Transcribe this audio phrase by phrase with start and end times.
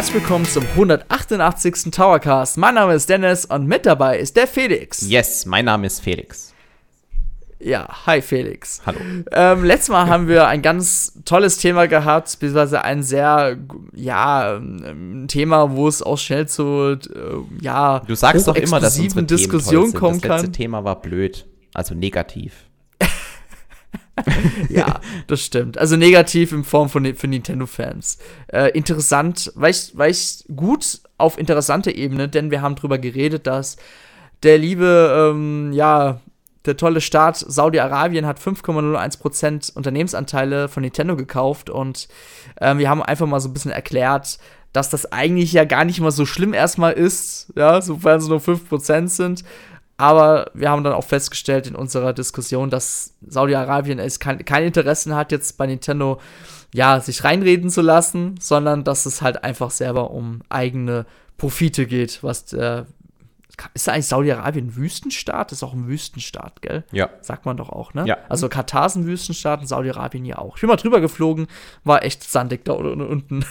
[0.00, 1.90] Herzlich willkommen zum 188.
[1.90, 2.56] Towercast.
[2.56, 5.06] Mein Name ist Dennis und mit dabei ist der Felix.
[5.06, 6.54] Yes, mein Name ist Felix.
[7.58, 8.80] Ja, hi Felix.
[8.86, 8.98] Hallo.
[9.30, 13.58] Ähm, letztes Mal haben wir ein ganz tolles Thema gehabt, beziehungsweise ein sehr,
[13.92, 18.98] ja, ähm, Thema, wo es auch schnell zu, äh, ja, Du sagst doch immer, dass
[18.98, 20.24] unsere Diskussion Themen toll kommen sind.
[20.24, 20.52] Das letzte kann.
[20.54, 22.69] Thema war blöd, also negativ.
[24.68, 25.78] Ja, das stimmt.
[25.78, 28.18] Also negativ in Form von für Nintendo-Fans.
[28.48, 33.46] Äh, interessant, weil ich, weil ich gut auf interessante Ebene, denn wir haben drüber geredet,
[33.46, 33.76] dass
[34.42, 36.20] der liebe, ähm, ja,
[36.66, 42.08] der tolle Staat Saudi-Arabien hat 5,01% Unternehmensanteile von Nintendo gekauft und
[42.60, 44.38] ähm, wir haben einfach mal so ein bisschen erklärt,
[44.72, 48.40] dass das eigentlich ja gar nicht mal so schlimm erstmal ist, ja, sofern es nur
[48.40, 49.44] 5% sind.
[50.00, 55.14] Aber wir haben dann auch festgestellt in unserer Diskussion, dass Saudi-Arabien es kein, kein Interessen
[55.14, 56.18] hat, jetzt bei Nintendo
[56.72, 61.04] ja, sich reinreden zu lassen, sondern dass es halt einfach selber um eigene
[61.36, 62.84] Profite geht, was äh,
[63.74, 65.52] ist eigentlich Saudi-Arabien ein Wüstenstaat?
[65.52, 66.84] Ist auch ein Wüstenstaat, gell?
[66.92, 67.10] Ja.
[67.20, 68.06] Sagt man doch auch, ne?
[68.06, 68.16] Ja.
[68.30, 70.56] Also Katar ist ein Wüstenstaat und Saudi-Arabien ja auch.
[70.56, 71.46] Ich bin mal drüber geflogen,
[71.84, 73.44] war echt sandig da unten.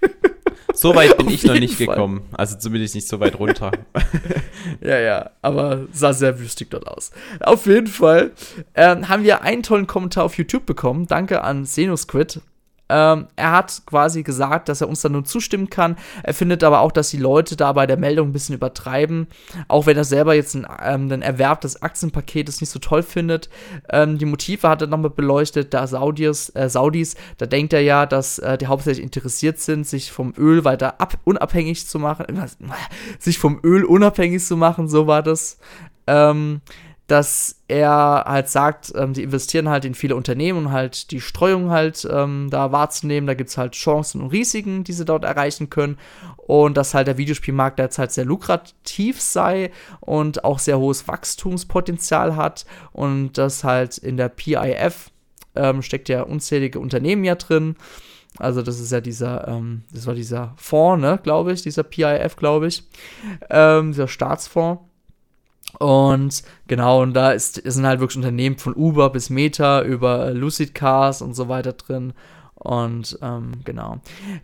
[0.76, 1.86] So weit bin Auf ich noch nicht Fall.
[1.86, 2.22] gekommen.
[2.32, 3.72] Also zumindest nicht so weit runter.
[4.80, 7.12] Ja, ja, aber sah sehr wüstig dort aus.
[7.40, 8.32] Auf jeden Fall
[8.74, 11.06] ähm, haben wir einen tollen Kommentar auf YouTube bekommen.
[11.06, 12.40] Danke an Senusquid.
[12.88, 15.96] Ähm, er hat quasi gesagt, dass er uns da nur zustimmen kann.
[16.22, 19.26] Er findet aber auch, dass die Leute da bei der Meldung ein bisschen übertreiben.
[19.68, 23.48] Auch wenn er selber jetzt einen, ähm, den Erwerb des Aktienpaketes nicht so toll findet.
[23.90, 28.06] Ähm, die Motive hat er nochmal beleuchtet, da Saudis, äh, Saudis, da denkt er ja,
[28.06, 32.26] dass äh, die hauptsächlich interessiert sind, sich vom Öl weiter ab unabhängig zu machen.
[32.30, 32.56] Was,
[33.18, 35.58] sich vom Öl unabhängig zu machen, so war das.
[36.06, 36.60] Ähm,
[37.06, 41.70] dass er halt sagt, ähm, die investieren halt in viele Unternehmen, um halt die Streuung
[41.70, 43.26] halt ähm, da wahrzunehmen.
[43.26, 45.98] Da gibt es halt Chancen und Risiken, die sie dort erreichen können.
[46.36, 52.66] Und dass halt der Videospielmarkt derzeit sehr lukrativ sei und auch sehr hohes Wachstumspotenzial hat.
[52.92, 55.10] Und dass halt in der PIF
[55.54, 57.76] ähm, steckt ja unzählige Unternehmen ja drin.
[58.38, 62.36] Also das ist ja dieser, ähm, das war dieser Fonds, ne, glaube ich, dieser PIF,
[62.36, 62.82] glaube ich,
[63.48, 64.82] ähm, dieser Staatsfonds.
[65.78, 70.74] Und genau, und da ist, sind halt wirklich Unternehmen von Uber bis Meta über Lucid
[70.74, 72.12] Cars und so weiter drin.
[72.54, 73.98] Und ähm, genau.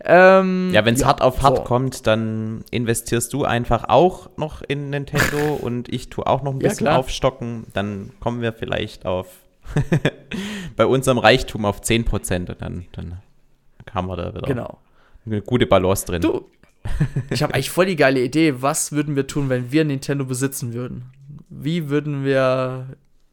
[0.05, 1.63] Ähm, Ja, wenn es hart auf hart so.
[1.63, 6.61] kommt, dann investierst du einfach auch noch in Nintendo und ich tue auch noch ein
[6.61, 6.99] Ja, bisschen klar.
[6.99, 7.65] aufstocken.
[7.73, 9.27] Dann kommen wir vielleicht auf
[10.75, 13.19] bei unserem Reichtum auf 10% und dann, dann
[13.93, 14.77] haben wir da wieder Genau.
[15.25, 16.21] eine gute Balance drin.
[16.21, 16.45] Du,
[17.29, 18.61] ich habe eigentlich voll die geile Idee.
[18.61, 21.05] Was würden wir tun, wenn wir Nintendo besitzen würden?
[21.49, 22.87] Wie würden wir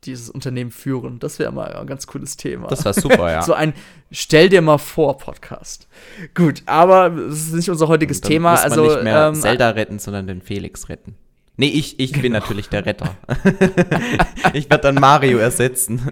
[0.05, 1.19] dieses Unternehmen führen?
[1.19, 2.69] Das wäre mal ein ganz cooles Thema.
[2.69, 3.43] Das war super, ja.
[3.43, 3.75] So ein
[4.11, 5.87] Stell dir mal vor Podcast.
[6.35, 8.53] Gut, aber das ist nicht unser heutiges Thema.
[8.53, 11.15] muss man also nicht mehr ähm, Zelda retten, sondern den Felix retten.
[11.57, 13.17] Nee, ich, ich bin natürlich der Retter.
[14.55, 16.11] ich werde dann Mario ersetzen.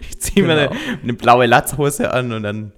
[0.00, 0.70] Ich ziehe mir Genau.
[0.72, 2.72] eine, eine blaue Latzhose an und dann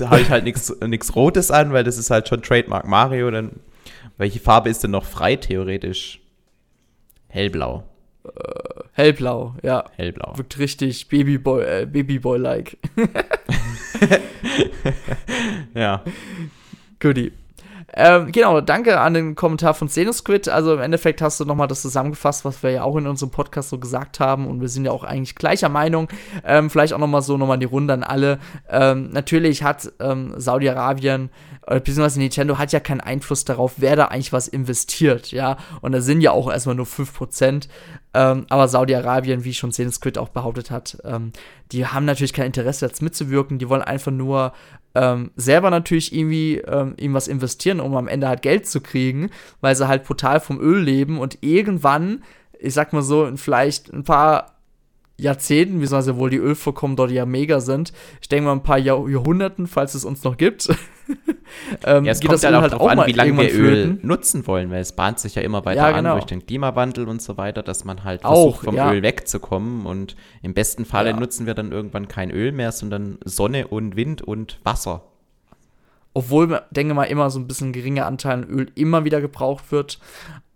[0.00, 3.30] habe ich halt nichts Rotes an, weil das ist halt schon Trademark Mario.
[3.30, 3.52] Dann,
[4.16, 6.20] welche Farbe ist denn noch frei theoretisch?
[7.34, 7.82] Hellblau.
[8.92, 9.84] hellblau, ja.
[9.96, 10.38] Hellblau.
[10.38, 12.78] Wirkt richtig Babyboy, äh, Babyboy-like.
[15.74, 16.04] Ja.
[17.00, 17.32] Goodie.
[17.96, 20.48] Ähm, genau, danke an den Kommentar von Xenosquid.
[20.48, 23.68] Also im Endeffekt hast du nochmal das zusammengefasst, was wir ja auch in unserem Podcast
[23.70, 24.48] so gesagt haben.
[24.48, 26.08] Und wir sind ja auch eigentlich gleicher Meinung.
[26.44, 28.38] Ähm, vielleicht auch nochmal so nochmal die Runde an alle.
[28.68, 31.30] Ähm, natürlich hat ähm, Saudi-Arabien,
[31.66, 35.56] äh, beziehungsweise Nintendo hat ja keinen Einfluss darauf, wer da eigentlich was investiert, ja.
[35.80, 37.68] Und da sind ja auch erstmal nur 5%.
[38.12, 41.32] Ähm, aber Saudi-Arabien, wie schon Xenosquid auch behauptet hat, ähm,
[41.72, 43.58] die haben natürlich kein Interesse, jetzt mitzuwirken.
[43.58, 44.52] Die wollen einfach nur
[44.94, 49.30] ähm, selber natürlich irgendwie ähm, ihm was investieren, um am Ende halt Geld zu kriegen,
[49.60, 52.22] weil sie halt brutal vom Öl leben und irgendwann,
[52.58, 54.53] ich sag mal so, in vielleicht ein paar
[55.16, 59.08] Jahrzehnten, beziehungsweise wohl die Ölvorkommen dort ja mega sind, ich denke mal ein paar Jahr
[59.08, 60.68] Jahrhunderten, falls es uns noch gibt,
[61.84, 64.00] ähm, Ja, es geht kommt das halt auch darauf an, wie lange wir Öl flöten.
[64.06, 66.14] nutzen wollen, weil es bahnt sich ja immer weiter Ja, an genau.
[66.14, 68.90] durch den Klimawandel und so weiter, dass man halt Auch, versucht, vom ja.
[68.92, 69.86] Öl wegzukommen.
[69.86, 74.22] Und im besten Falle nutzen wir dann irgendwann kein Öl mehr, sondern Sonne und Wind
[74.22, 75.04] und Wasser.
[76.14, 79.98] Obwohl, denke mal, immer so ein bisschen geringer Anteil an Öl immer wieder gebraucht wird.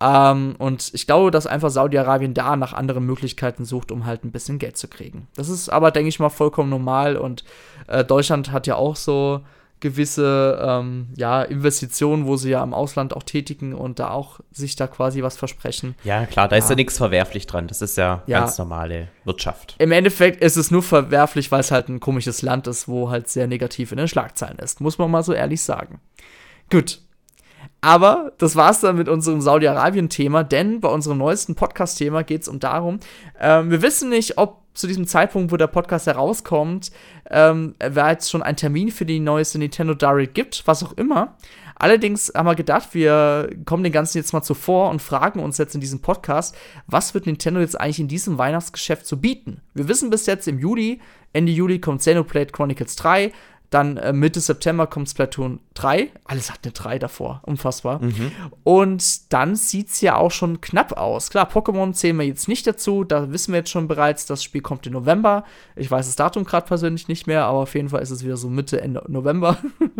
[0.00, 4.31] Ähm, und ich glaube, dass einfach Saudi-Arabien da nach anderen Möglichkeiten sucht, um halt ein
[4.31, 5.26] bisschen Geld zu kriegen.
[5.34, 7.44] Das ist aber, denke ich mal, vollkommen normal und
[7.88, 9.40] äh, Deutschland hat ja auch so
[9.81, 14.77] gewisse ähm, ja, Investitionen, wo sie ja im Ausland auch tätigen und da auch sich
[14.77, 15.95] da quasi was versprechen.
[16.05, 16.71] Ja, klar, da ist Ja.
[16.71, 17.67] ja nichts verwerflich dran.
[17.69, 18.41] Das ist ja, Ja.
[18.41, 19.77] ganz normale Wirtschaft.
[19.79, 23.29] Im Endeffekt ist es nur verwerflich, weil es halt ein komisches Land ist, wo halt
[23.29, 24.81] sehr negativ in den Schlagzeilen ist.
[24.81, 26.01] Muss man mal so ehrlich sagen.
[26.71, 27.01] Gut.
[27.81, 32.59] Aber das war's dann mit unserem Saudi-Arabien-Thema, denn bei unserem neuesten Podcast-Thema geht es um
[32.59, 32.99] darum,
[33.41, 36.93] ähm, wir wissen nicht, ob zu diesem Zeitpunkt, wo der Podcast herauskommt,
[37.31, 41.37] ähm, jetzt schon einen Termin für die neueste Nintendo Direct gibt, was auch immer.
[41.75, 45.75] Allerdings haben wir gedacht, wir kommen den Ganzen jetzt mal zuvor und fragen uns jetzt
[45.75, 49.61] in diesem Podcast, was wird Nintendo jetzt eigentlich in diesem Weihnachtsgeschäft zu bieten?
[49.75, 51.01] Wir wissen bis jetzt im Juli,
[51.33, 53.33] Ende Juli kommt Xenoblade Chronicles 3,
[53.70, 56.11] dann äh, Mitte September kommt Splatoon 3.
[56.25, 57.43] Alles hat eine 3 davor.
[57.44, 58.03] Unfassbar.
[58.03, 58.32] Mhm.
[58.65, 61.29] Und dann sieht es ja auch schon knapp aus.
[61.29, 63.05] Klar, Pokémon zählen wir jetzt nicht dazu.
[63.05, 65.44] Da wissen wir jetzt schon bereits, das Spiel kommt im November.
[65.76, 68.38] Ich weiß das Datum gerade persönlich nicht mehr, aber auf jeden Fall ist es wieder
[68.38, 69.59] so Mitte, Ende November.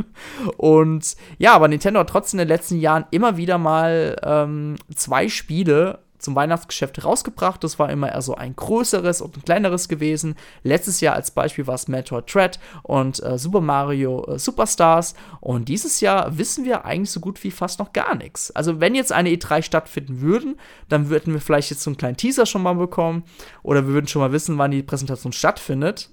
[0.57, 5.29] Und ja, aber Nintendo hat trotzdem in den letzten Jahren immer wieder mal ähm, zwei
[5.29, 7.63] Spiele zum Weihnachtsgeschäft rausgebracht.
[7.63, 10.37] Das war immer eher so ein größeres und ein kleineres gewesen.
[10.63, 15.15] Letztes Jahr als Beispiel war es Metroid Dread und äh, Super Mario äh, Superstars.
[15.41, 18.51] Und dieses Jahr wissen wir eigentlich so gut wie fast noch gar nichts.
[18.51, 22.17] Also wenn jetzt eine E3 stattfinden würden, dann würden wir vielleicht jetzt so einen kleinen
[22.17, 23.25] Teaser schon mal bekommen
[23.63, 26.11] oder wir würden schon mal wissen, wann die Präsentation stattfindet.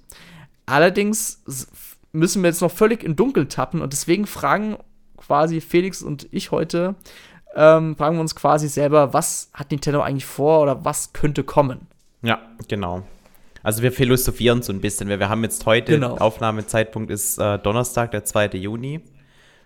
[0.66, 1.42] Allerdings
[2.12, 4.76] müssen wir jetzt noch völlig in Dunkel tappen und deswegen fragen
[5.16, 6.94] quasi Felix und ich heute,
[7.56, 11.86] ähm, fragen wir uns quasi selber, was hat Nintendo eigentlich vor oder was könnte kommen?
[12.22, 13.02] Ja, genau.
[13.62, 16.18] Also wir philosophieren so ein bisschen, weil wir haben jetzt heute, genau.
[16.18, 18.50] Aufnahmezeitpunkt ist äh, Donnerstag, der 2.
[18.50, 19.00] Juni.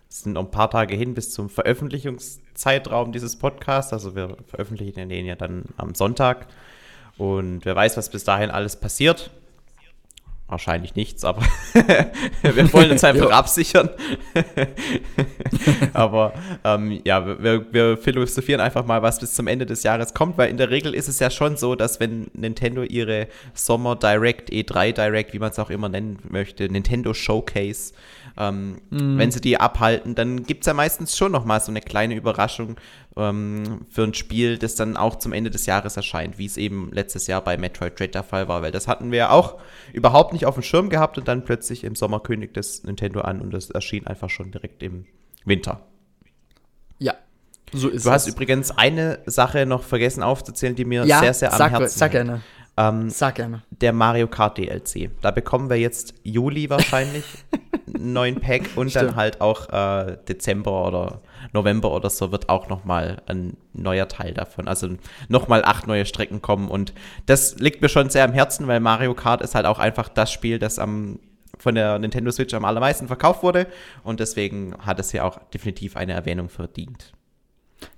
[0.08, 3.92] Es sind noch ein paar Tage hin bis zum Veröffentlichungszeitraum dieses Podcasts.
[3.92, 6.46] Also wir veröffentlichen den ja dann am Sonntag.
[7.18, 9.30] Und wer weiß, was bis dahin alles passiert.
[10.50, 11.42] Wahrscheinlich nichts, aber
[12.42, 13.88] wir wollen uns einfach absichern.
[15.92, 20.38] aber ähm, ja, wir, wir, philosophieren einfach mal, was bis zum Ende des Jahres kommt,
[20.38, 24.50] weil in der Regel ist es ja schon so, dass wenn Nintendo ihre Sommer Direct,
[24.50, 27.92] E3 Direct, wie man es auch immer nennen möchte, Nintendo Showcase,
[28.36, 29.18] ähm, mhm.
[29.18, 32.14] wenn sie die abhalten, dann gibt es ja meistens schon noch mal so eine kleine
[32.14, 32.76] Überraschung,
[33.16, 36.90] ähm, für ein Spiel, das dann auch zum Ende des Jahres erscheint, wie es eben
[36.92, 39.58] letztes Jahr bei Metroid Dread der Fall war, weil das hatten wir ja auch
[39.92, 43.40] überhaupt nicht auf dem Schirm gehabt und dann plötzlich im Sommer kündigt das Nintendo an
[43.40, 45.06] und das erschien einfach schon direkt im
[45.44, 45.80] Winter.
[46.98, 47.14] Ja,
[47.72, 48.14] so ist du es.
[48.14, 51.98] hast übrigens eine Sache noch vergessen aufzuzählen, die mir ja, sehr, sehr am sag, Herzen
[51.98, 52.42] sag gerne.
[52.80, 53.62] Ähm, sag gerne.
[53.70, 55.10] Der Mario Kart DLC.
[55.20, 57.24] Da bekommen wir jetzt Juli wahrscheinlich
[57.94, 59.10] einen neuen Pack und Stimmt.
[59.10, 61.20] dann halt auch äh, Dezember oder
[61.52, 64.66] November oder so wird auch noch mal ein neuer Teil davon.
[64.66, 64.88] Also
[65.28, 66.94] noch mal acht neue Strecken kommen und
[67.26, 70.32] das liegt mir schon sehr am Herzen, weil Mario Kart ist halt auch einfach das
[70.32, 71.18] Spiel, das am
[71.58, 73.66] von der Nintendo Switch am allermeisten verkauft wurde
[74.02, 77.12] und deswegen hat es ja auch definitiv eine Erwähnung verdient.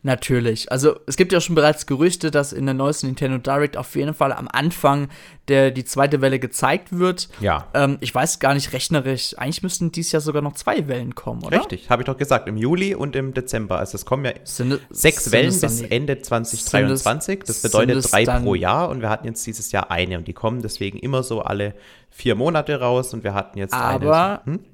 [0.03, 0.71] Natürlich.
[0.71, 4.15] Also es gibt ja schon bereits Gerüchte, dass in der neuesten Nintendo Direct auf jeden
[4.15, 5.09] Fall am Anfang
[5.49, 7.29] der die zweite Welle gezeigt wird.
[7.41, 7.67] Ja.
[7.75, 9.37] Ähm, ich weiß gar nicht rechnerisch.
[9.39, 11.59] Eigentlich müssten dies Jahr sogar noch zwei Wellen kommen, oder?
[11.59, 12.49] Richtig, habe ich doch gesagt.
[12.49, 13.79] Im Juli und im Dezember.
[13.79, 17.41] Also es kommen ja sind, sechs sind Wellen bis Ende 2023.
[17.45, 20.63] das bedeutet drei pro Jahr und wir hatten jetzt dieses Jahr eine und die kommen
[20.63, 21.75] deswegen immer so alle
[22.09, 24.59] vier Monate raus und wir hatten jetzt Aber eine.
[24.59, 24.65] Hm?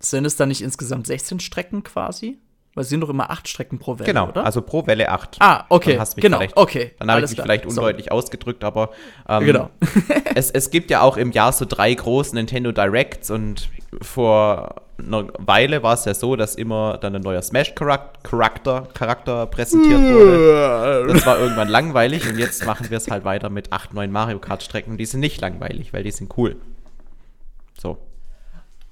[0.00, 2.38] Sind es dann nicht insgesamt 16 Strecken quasi?
[2.74, 4.44] Weil es sind doch immer acht Strecken pro Welle, genau, oder?
[4.44, 5.36] also pro Welle acht.
[5.40, 6.92] Ah, okay, genau, okay.
[6.98, 7.46] Dann habe ich mich klar.
[7.46, 8.12] vielleicht undeutlich so.
[8.12, 8.90] ausgedrückt, aber
[9.28, 9.70] ähm, genau.
[10.34, 13.68] es, es gibt ja auch im Jahr so drei große Nintendo Directs und
[14.02, 20.00] vor einer Weile war es ja so, dass immer dann ein neuer Smash-Charakter Charakter präsentiert
[20.00, 21.06] wurde.
[21.12, 24.38] Das war irgendwann langweilig und jetzt machen wir es halt weiter mit acht neuen Mario
[24.38, 24.96] Kart-Strecken.
[24.98, 26.56] Die sind nicht langweilig, weil die sind cool.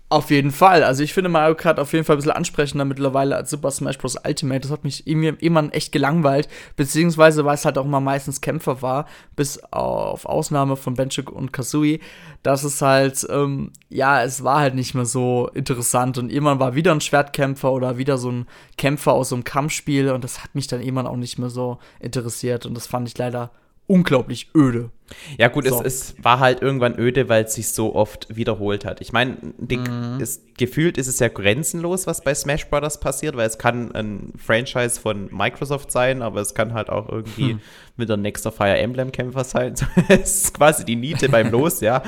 [0.08, 0.84] Auf jeden Fall.
[0.84, 3.98] Also ich finde Mario Kart auf jeden Fall ein bisschen ansprechender mittlerweile als Super Smash
[3.98, 4.16] Bros.
[4.25, 4.60] Ultimate.
[4.60, 6.48] Das hat mich irgendwann echt gelangweilt.
[6.76, 11.52] Beziehungsweise weil es halt auch immer meistens Kämpfer war, bis auf Ausnahme von Benchik und
[11.52, 11.98] Kazooie.
[12.44, 16.18] dass es halt, ähm, ja, es war halt nicht mehr so interessant.
[16.18, 18.46] Und irgendwann war wieder ein Schwertkämpfer oder wieder so ein
[18.78, 20.10] Kämpfer aus so einem Kampfspiel.
[20.10, 22.64] Und das hat mich dann irgendwann auch nicht mehr so interessiert.
[22.64, 23.50] Und das fand ich leider
[23.87, 24.90] unglaublich öde.
[25.38, 25.83] Ja, gut, so.
[25.83, 29.00] es, es, war halt irgendwann öde, weil es sich so oft wiederholt hat.
[29.00, 30.19] Ich meine, mhm.
[30.57, 35.00] gefühlt ist es ja grenzenlos, was bei Smash Brothers passiert, weil es kann ein Franchise
[35.00, 37.61] von Microsoft sein, aber es kann halt auch irgendwie hm.
[37.97, 39.75] mit der nächster Fire Emblem-Kämpfer sein.
[40.09, 42.02] es ist quasi die Niete beim Los, ja.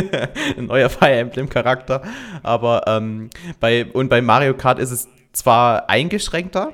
[0.58, 2.02] ein neuer Fire Emblem-Charakter.
[2.42, 6.72] Aber ähm, bei, und bei Mario Kart ist es zwar eingeschränkter,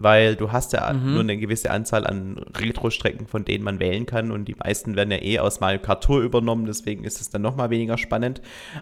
[0.00, 1.12] weil du hast ja mhm.
[1.12, 5.10] nur eine gewisse Anzahl an Retro-Strecken, von denen man wählen kann und die meisten werden
[5.10, 8.40] ja eh aus Mario Kart Tour übernommen, deswegen ist es dann noch mal weniger spannend.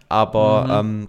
[0.08, 1.00] Aber mhm.
[1.00, 1.08] ähm,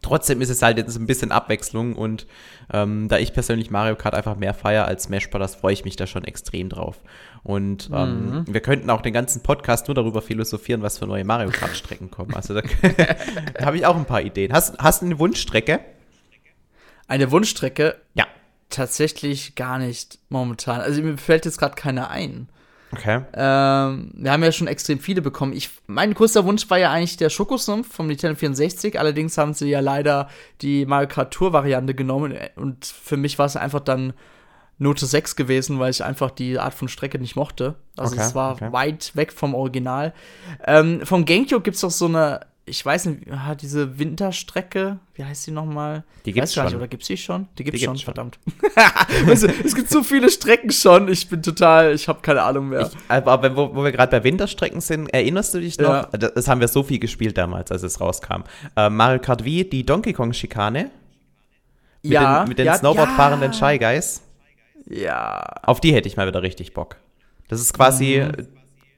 [0.00, 2.26] trotzdem ist es halt jetzt ein bisschen Abwechslung und
[2.72, 5.96] ähm, da ich persönlich Mario Kart einfach mehr feiere als Smash Bros., freue ich mich
[5.96, 7.02] da schon extrem drauf.
[7.42, 8.44] Und ähm, mhm.
[8.48, 12.32] wir könnten auch den ganzen Podcast nur darüber philosophieren, was für neue Mario Kart-Strecken kommen.
[12.34, 12.62] Also da,
[13.58, 14.54] da habe ich auch ein paar Ideen.
[14.54, 15.80] Hast, hast du eine Wunschstrecke?
[17.06, 17.96] Eine Wunschstrecke?
[18.14, 18.26] Ja
[18.72, 20.80] tatsächlich gar nicht momentan.
[20.80, 22.48] Also mir fällt jetzt gerade keiner ein.
[22.92, 23.22] Okay.
[23.32, 25.54] Ähm, wir haben ja schon extrem viele bekommen.
[25.54, 28.98] Ich, mein größter Wunsch war ja eigentlich der Schokosumpf vom Nintendo 64.
[28.98, 30.28] Allerdings haben sie ja leider
[30.60, 32.36] die Mario Kart Tour Variante genommen.
[32.56, 34.12] Und für mich war es einfach dann
[34.78, 37.76] Note 6 gewesen, weil ich einfach die Art von Strecke nicht mochte.
[37.96, 38.72] Also Okay, es war okay.
[38.72, 40.12] weit weg vom Original.
[40.66, 45.24] Ähm, vom Gamecube gibt es auch so eine, ich weiß nicht, ah, diese Winterstrecke, wie
[45.24, 46.04] heißt die nochmal?
[46.24, 46.78] Die gibt's gar nicht, schon.
[46.80, 47.48] oder gibt's die schon?
[47.58, 48.14] Die gibt's Die schon, gibt's schon.
[48.14, 48.38] verdammt.
[49.28, 52.82] also, es gibt so viele Strecken schon, ich bin total, ich habe keine Ahnung mehr.
[52.82, 55.88] Ich, aber wo, wo wir gerade bei Winterstrecken sind, erinnerst du dich noch?
[55.88, 56.04] Ja.
[56.16, 58.44] Das, haben wir so viel gespielt damals, als es rauskam.
[58.76, 60.90] Äh, Mario Kart Wii, die Donkey Kong Schikane
[62.04, 64.22] mit den, mit den ja, Snowboard-fahrenden Shy Guys.
[64.88, 66.96] Ja, Auf die hätte ich mal wieder richtig Bock.
[67.48, 68.46] Das ist quasi Mhm.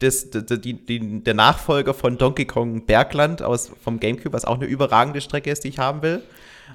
[0.04, 4.44] Das, d- d- die, die, der Nachfolger von Donkey Kong Bergland aus, vom Gamecube, was
[4.44, 6.22] auch eine überragende Strecke ist, die ich haben will.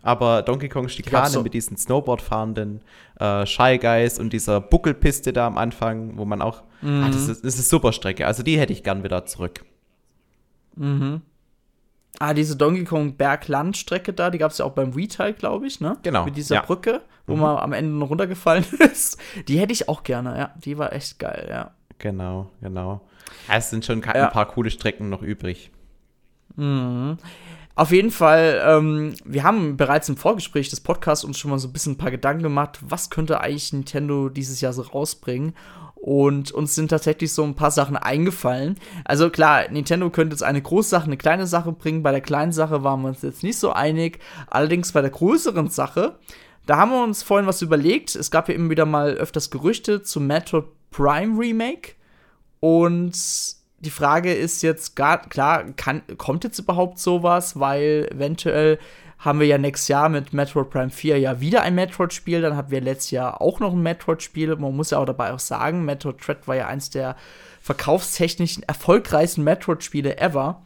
[0.01, 1.41] Aber Donkey Kong Schikane so.
[1.43, 2.81] mit diesen Snowboard-fahrenden
[3.19, 6.63] äh, Shy Guys und dieser Buckelpiste da am Anfang, wo man auch.
[6.81, 7.03] Mhm.
[7.03, 8.25] Ah, das, ist, das ist super Strecke.
[8.27, 9.65] Also die hätte ich gern wieder zurück.
[12.19, 15.79] Ah, diese Donkey Kong Berglandstrecke da, die gab es ja auch beim Wii-Teil, glaube ich,
[15.81, 15.97] ne?
[16.03, 16.61] Genau, Mit dieser ja.
[16.61, 19.17] Brücke, wo man am Ende runtergefallen ist.
[19.47, 20.53] Die hätte ich auch gerne, ja.
[20.63, 21.71] Die war echt geil, ja.
[21.97, 23.01] Genau, genau.
[23.49, 24.27] Es sind schon ka- Ja.
[24.27, 25.71] ein paar coole Strecken noch übrig.
[27.75, 31.69] Auf jeden Fall, ähm, wir haben bereits im Vorgespräch des Podcasts uns schon mal so
[31.69, 35.53] ein bisschen ein paar Gedanken gemacht, was könnte eigentlich Nintendo dieses Jahr so rausbringen.
[35.95, 38.77] Und uns sind tatsächlich so ein paar Sachen eingefallen.
[39.05, 42.03] Also klar, Nintendo könnte jetzt eine große Sache, eine kleine Sache bringen.
[42.03, 44.19] Bei der kleinen Sache waren wir uns jetzt nicht so einig.
[44.47, 46.17] Allerdings bei der größeren Sache,
[46.65, 48.15] da haben wir uns vorhin was überlegt.
[48.15, 51.93] Es gab ja immer wieder mal öfters Gerüchte zum Metroid Prime Remake.
[52.59, 53.13] Und
[53.79, 57.59] die Frage ist jetzt gar klar, kann, kommt jetzt überhaupt sowas?
[57.59, 58.79] Weil eventuell
[59.19, 62.41] haben wir ja nächstes Jahr mit Metroid Prime 4 ja wieder ein Metroid-Spiel.
[62.41, 64.55] Dann hatten wir letztes Jahr auch noch ein Metroid-Spiel.
[64.55, 67.15] Man muss ja auch dabei auch sagen, Metroid Dread war ja eins der
[67.61, 70.61] verkaufstechnischen erfolgreichsten Metroid-Spiele ever.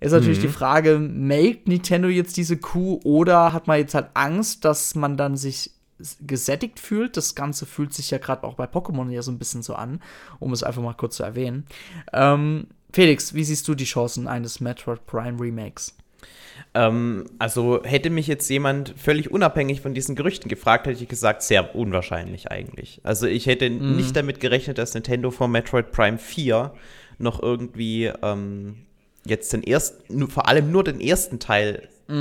[0.00, 4.64] Ist natürlich die Frage, melkt Nintendo jetzt diese Kuh oder hat man jetzt halt Angst,
[4.64, 5.70] dass man dann sich
[6.20, 7.16] gesättigt fühlt?
[7.16, 10.00] Das Ganze fühlt sich ja gerade auch bei Pokémon ja so ein bisschen so an,
[10.38, 11.66] um es einfach mal kurz zu erwähnen.
[12.12, 15.96] Ähm, Felix, wie siehst du die Chancen eines Metroid Prime Remakes?
[16.74, 21.42] Ähm, also hätte mich jetzt jemand völlig unabhängig von diesen Gerüchten gefragt, hätte ich gesagt,
[21.42, 23.00] sehr unwahrscheinlich eigentlich.
[23.02, 26.72] Also ich hätte nicht damit gerechnet, dass Nintendo vor Metroid Prime 4
[27.18, 28.86] noch irgendwie ähm,
[29.24, 32.12] jetzt den ersten, vor allem nur den ersten Teil äh,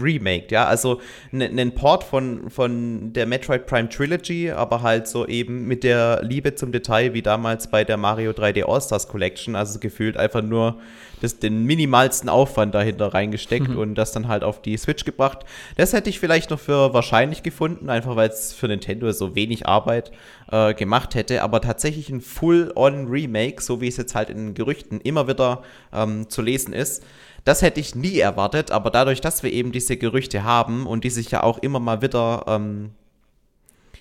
[0.00, 0.66] remaked, ja.
[0.66, 1.00] Also
[1.32, 6.54] einen Port von, von der Metroid Prime Trilogy, aber halt so eben mit der Liebe
[6.54, 10.78] zum Detail wie damals bei der Mario 3D All-Stars Collection, also gefühlt einfach nur
[11.22, 15.44] das, den minimalsten Aufwand dahinter reingesteckt und das dann halt auf die Switch gebracht.
[15.76, 19.66] Das hätte ich vielleicht noch für wahrscheinlich gefunden, einfach weil es für Nintendo so wenig
[19.66, 20.10] Arbeit
[20.50, 25.00] äh, gemacht hätte, aber tatsächlich ein Full-on-Remake, so wie es jetzt halt in den Gerüchten
[25.00, 25.62] immer wieder
[25.92, 27.04] ähm, zu lesen ist,
[27.44, 31.10] das hätte ich nie erwartet, aber dadurch, dass wir eben diese Gerüchte haben und die
[31.10, 32.92] sich ja auch immer mal wieder ähm,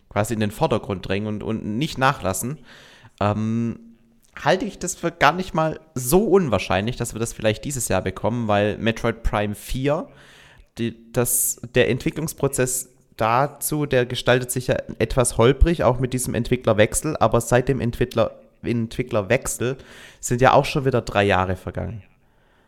[0.10, 2.60] quasi in den Vordergrund drängen und, und nicht nachlassen,
[3.20, 3.80] ähm,
[4.40, 8.02] halte ich das für gar nicht mal so unwahrscheinlich, dass wir das vielleicht dieses Jahr
[8.02, 10.08] bekommen, weil Metroid Prime 4,
[10.78, 17.18] die, das, der Entwicklungsprozess dazu, der gestaltet sich ja etwas holprig, auch mit diesem Entwicklerwechsel,
[17.18, 19.78] aber seit dem Entwickler, Entwicklerwechsel
[20.20, 22.04] sind ja auch schon wieder drei Jahre vergangen.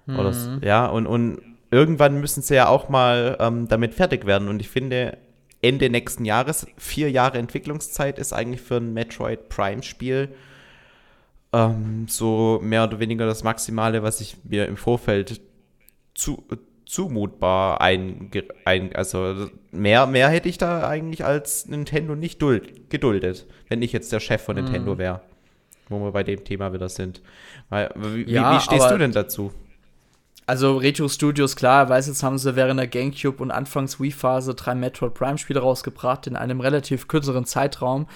[0.07, 1.39] Oder, s- ja, und, und
[1.71, 4.47] irgendwann müssen sie ja auch mal ähm, damit fertig werden.
[4.47, 5.17] Und ich finde,
[5.61, 10.29] Ende nächsten Jahres, vier Jahre Entwicklungszeit ist eigentlich für ein Metroid Prime-Spiel
[11.53, 15.41] ähm, so mehr oder weniger das Maximale, was ich mir im Vorfeld
[16.15, 16.43] zu,
[16.85, 18.29] zumutbar ein,
[18.65, 23.91] ein also mehr, mehr hätte ich da eigentlich als Nintendo nicht duld, geduldet, wenn ich
[23.93, 25.21] jetzt der Chef von Nintendo wäre.
[25.89, 27.21] Wo wir bei dem Thema wieder sind.
[27.69, 29.51] Weil, wie, Ja, wie stehst du denn dazu?
[30.45, 34.75] Also Retro Studios, klar, weiß jetzt haben sie während der Gamecube und Anfangs Wii-Phase drei
[34.75, 38.07] Metroid Prime-Spiele rausgebracht in einem relativ kürzeren Zeitraum.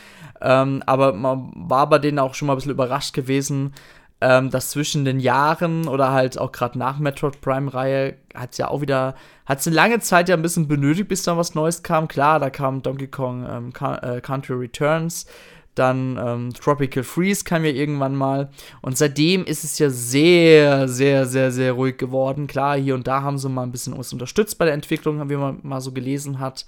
[0.41, 3.73] Ähm, aber man war bei denen auch schon mal ein bisschen überrascht gewesen,
[4.19, 8.67] ähm, dass zwischen den Jahren oder halt auch gerade nach Metroid Prime-Reihe hat es ja
[8.67, 9.15] auch wieder,
[9.45, 12.07] hat es eine lange Zeit ja ein bisschen benötigt, bis da was Neues kam.
[12.07, 15.27] Klar, da kam Donkey Kong ähm, äh, Country Returns,
[15.79, 18.49] dann ähm, Tropical Freeze kam ja irgendwann mal.
[18.81, 22.47] Und seitdem ist es ja sehr, sehr, sehr, sehr ruhig geworden.
[22.47, 25.35] Klar, hier und da haben sie mal ein bisschen uns unterstützt bei der Entwicklung, wie
[25.35, 26.65] man mal so gelesen hat.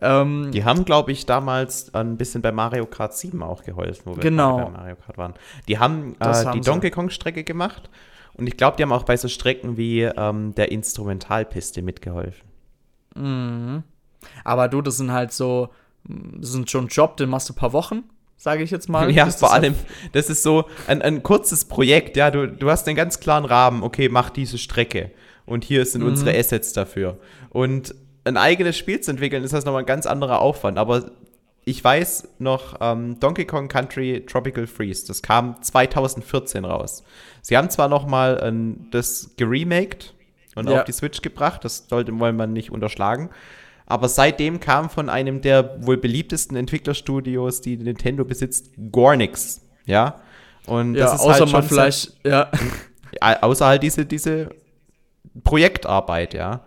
[0.00, 4.16] Ähm, Die haben, glaube ich, damals ein bisschen bei Mario Kart 7 auch geholfen, wo
[4.16, 4.64] wir Genau.
[4.64, 5.34] bei Mario Kart waren.
[5.68, 6.70] Die haben, äh, haben die sie.
[6.70, 7.88] Donkey Kong-Strecke gemacht
[8.34, 12.42] und ich glaube, die haben auch bei so Strecken wie ähm, der Instrumentalpiste mitgeholfen.
[14.44, 15.68] aber du, das sind halt so
[16.06, 18.02] das ist schon ein Job, den machst du ein paar Wochen,
[18.36, 19.10] sage ich jetzt mal.
[19.14, 19.74] Ja, vor allem,
[20.12, 23.82] das ist so ein, ein kurzes Projekt, ja, du, du hast einen ganz klaren Rahmen,
[23.82, 25.10] okay, mach diese Strecke
[25.46, 26.08] und hier sind mhm.
[26.08, 27.18] unsere Assets dafür.
[27.50, 31.10] Und ein eigenes Spiel zu entwickeln, ist das nochmal ein ganz anderer Aufwand, aber
[31.66, 37.04] ich weiß noch, ähm, Donkey Kong Country Tropical Freeze, das kam 2014 raus.
[37.40, 40.14] Sie haben zwar noch mal ähm, das geremaked
[40.54, 40.80] und ja.
[40.80, 43.30] auf die Switch gebracht, das sollte wollen man nicht unterschlagen,
[43.86, 50.20] aber seitdem kam von einem der wohl beliebtesten Entwicklerstudios, die Nintendo besitzt, Gornix, ja.
[50.66, 52.50] Und ja, das ist außer halt man vielleicht, ja.
[53.20, 54.48] Außer halt diese, diese
[55.44, 56.62] Projektarbeit, ja.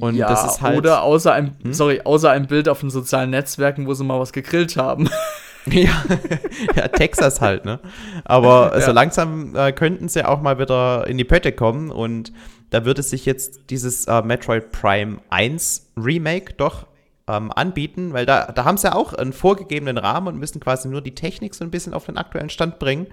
[0.00, 0.78] Und ja, das ist halt.
[0.78, 1.72] Oder außer einem, hm?
[1.72, 5.08] sorry, außer einem Bild auf den sozialen Netzwerken, wo sie mal was gegrillt haben.
[5.66, 5.90] ja,
[6.76, 7.80] ja, Texas halt, ne?
[8.24, 8.80] Aber ja.
[8.82, 12.32] so langsam äh, könnten sie auch mal wieder in die Pötte kommen und
[12.70, 16.86] da würde sich jetzt dieses äh, Metroid Prime 1 Remake doch
[17.28, 20.88] ähm, anbieten, weil da, da haben sie ja auch einen vorgegebenen Rahmen und müssen quasi
[20.88, 23.06] nur die Technik so ein bisschen auf den aktuellen Stand bringen.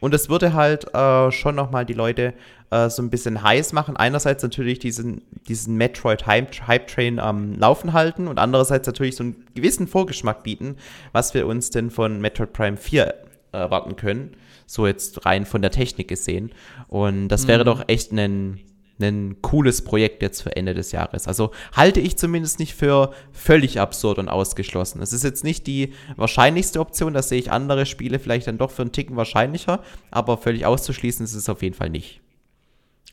[0.00, 2.34] Und das würde halt äh, schon nochmal die Leute
[2.70, 3.96] äh, so ein bisschen heiß machen.
[3.96, 10.42] Einerseits natürlich diesen, diesen Metroid-Hype-Train am Laufen halten und andererseits natürlich so einen gewissen Vorgeschmack
[10.42, 10.76] bieten,
[11.12, 13.14] was wir uns denn von Metroid Prime 4
[13.52, 14.36] erwarten können.
[14.66, 16.52] So jetzt rein von der Technik gesehen.
[16.88, 17.66] Und das wäre mhm.
[17.66, 18.60] doch echt ein
[19.00, 21.26] ein cooles Projekt jetzt für Ende des Jahres.
[21.26, 25.02] Also halte ich zumindest nicht für völlig absurd und ausgeschlossen.
[25.02, 28.70] Es ist jetzt nicht die wahrscheinlichste Option, da sehe ich andere Spiele vielleicht dann doch
[28.70, 32.20] für einen Ticken wahrscheinlicher, aber völlig auszuschließen ist es auf jeden Fall nicht.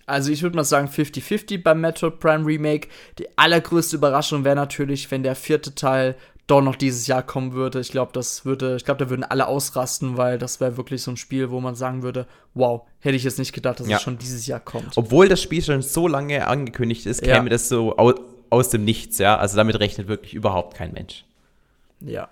[0.06, 2.88] Also ich würde mal sagen 50-50 beim Metroid Prime Remake.
[3.20, 6.16] Die allergrößte Überraschung wäre natürlich, wenn der vierte Teil
[6.48, 7.82] doch noch dieses Jahr kommen würde.
[7.82, 11.12] Ich glaube, das würde, ich glaube, da würden alle ausrasten, weil das wäre wirklich so
[11.12, 13.98] ein Spiel, wo man sagen würde, wow, hätte ich jetzt nicht gedacht, dass ja.
[13.98, 14.98] es schon dieses Jahr kommt.
[14.98, 17.50] Obwohl das Spiel schon so lange angekündigt ist, käme ja.
[17.50, 18.16] das so aus,
[18.50, 19.38] aus dem Nichts, ja.
[19.38, 21.26] Also damit rechnet wirklich überhaupt kein Mensch.
[22.00, 22.30] Ja.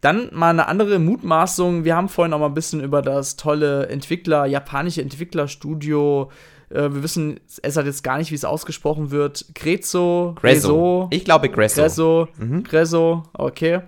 [0.00, 1.84] Dann mal eine andere Mutmaßung.
[1.84, 7.02] Wir haben vorhin auch mal ein bisschen über das tolle Entwickler, japanische Entwicklerstudio äh, wir
[7.02, 9.46] wissen, es hat jetzt gar nicht, wie es ausgesprochen wird.
[9.54, 11.08] Grezzo, Grezzo.
[11.10, 11.82] Ich glaube Grezzo.
[11.82, 12.64] Grezzo, mhm.
[12.64, 13.82] Grezzo, okay.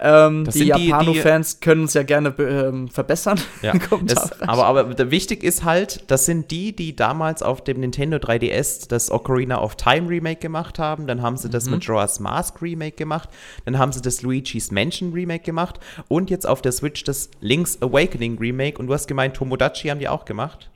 [0.00, 3.40] Ähm, die Japano-Fans können uns ja gerne ähm, verbessern.
[3.62, 8.16] Ja, das, aber, aber wichtig ist halt, das sind die, die damals auf dem Nintendo
[8.18, 11.06] 3DS das Ocarina of Time Remake gemacht haben.
[11.06, 11.72] Dann haben sie das mhm.
[11.78, 13.28] Majora's Mask Remake gemacht.
[13.64, 15.78] Dann haben sie das Luigi's Mansion Remake gemacht.
[16.08, 18.78] Und jetzt auf der Switch das Link's Awakening Remake.
[18.78, 20.70] Und du hast gemeint, Tomodachi haben die auch gemacht?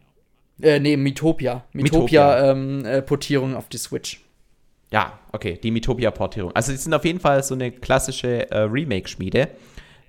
[0.60, 1.64] Äh, nee, Mitopia.
[1.72, 4.20] Mitopia-Portierung ähm, äh, auf die Switch.
[4.90, 6.52] Ja, okay, die Mitopia-Portierung.
[6.52, 9.48] Also, die sind auf jeden Fall so eine klassische äh, Remake-Schmiede.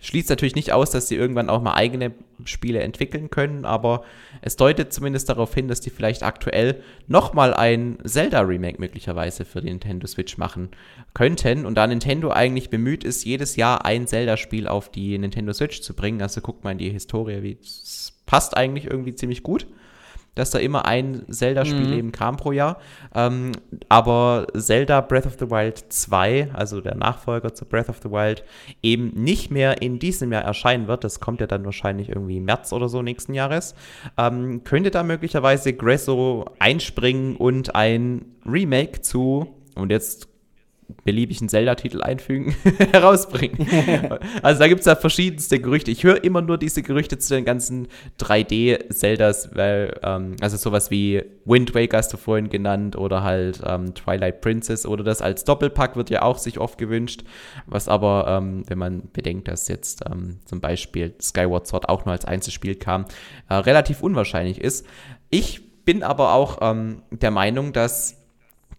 [0.01, 2.13] Schließt natürlich nicht aus, dass sie irgendwann auch mal eigene
[2.45, 4.05] Spiele entwickeln können, aber
[4.41, 9.67] es deutet zumindest darauf hin, dass die vielleicht aktuell nochmal ein Zelda-Remake möglicherweise für die
[9.67, 10.69] Nintendo Switch machen
[11.13, 11.65] könnten.
[11.65, 15.93] Und da Nintendo eigentlich bemüht ist, jedes Jahr ein Zelda-Spiel auf die Nintendo Switch zu
[15.93, 19.67] bringen, also guckt mal in die Historie, wie es passt eigentlich irgendwie ziemlich gut
[20.35, 21.93] dass da immer ein Zelda-Spiel mhm.
[21.93, 22.79] eben kam pro Jahr.
[23.13, 23.51] Ähm,
[23.89, 28.43] aber Zelda Breath of the Wild 2, also der Nachfolger zu Breath of the Wild,
[28.81, 31.03] eben nicht mehr in diesem Jahr erscheinen wird.
[31.03, 33.75] Das kommt ja dann wahrscheinlich irgendwie im März oder so nächsten Jahres.
[34.17, 40.28] Ähm, könnte da möglicherweise Gresso einspringen und ein Remake zu, und jetzt
[41.03, 42.55] beliebigen Zelda-Titel einfügen,
[42.91, 43.67] herausbringen.
[44.41, 45.91] also da gibt es ja verschiedenste Gerüchte.
[45.91, 47.87] Ich höre immer nur diese Gerüchte zu den ganzen
[48.19, 53.93] 3D-Zeldas, weil, ähm, also sowas wie Wind Waker hast du vorhin genannt oder halt ähm,
[53.95, 57.23] Twilight Princess oder das als Doppelpack wird ja auch sich oft gewünscht,
[57.65, 62.13] was aber, ähm, wenn man bedenkt, dass jetzt ähm, zum Beispiel Skyward Sword auch nur
[62.13, 63.05] als Einzelspiel kam,
[63.49, 64.85] äh, relativ unwahrscheinlich ist.
[65.29, 68.18] Ich bin aber auch ähm, der Meinung, dass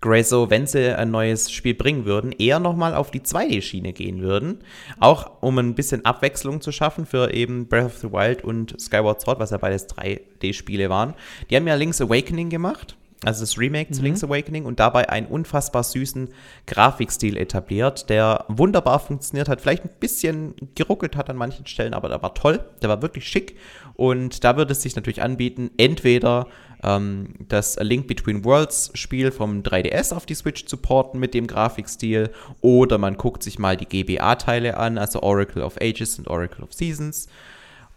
[0.01, 4.61] Grezzo, wenn sie ein neues Spiel bringen würden, eher nochmal auf die 2D-Schiene gehen würden.
[4.99, 9.21] Auch um ein bisschen Abwechslung zu schaffen für eben Breath of the Wild und Skyward
[9.21, 11.15] Sword, was ja beides 3D-Spiele waren.
[11.51, 13.95] Die haben ja Link's Awakening gemacht also das Remake mhm.
[13.95, 16.31] zu Link's Awakening und dabei einen unfassbar süßen
[16.67, 22.09] Grafikstil etabliert, der wunderbar funktioniert hat, vielleicht ein bisschen geruckelt hat an manchen Stellen, aber
[22.09, 23.57] der war toll, der war wirklich schick
[23.95, 26.47] und da würde es sich natürlich anbieten, entweder
[26.83, 31.35] ähm, das A Link Between Worlds Spiel vom 3DS auf die Switch zu porten mit
[31.35, 32.31] dem Grafikstil
[32.63, 36.73] oder man guckt sich mal die GBA-Teile an, also Oracle of Ages und Oracle of
[36.73, 37.29] Seasons.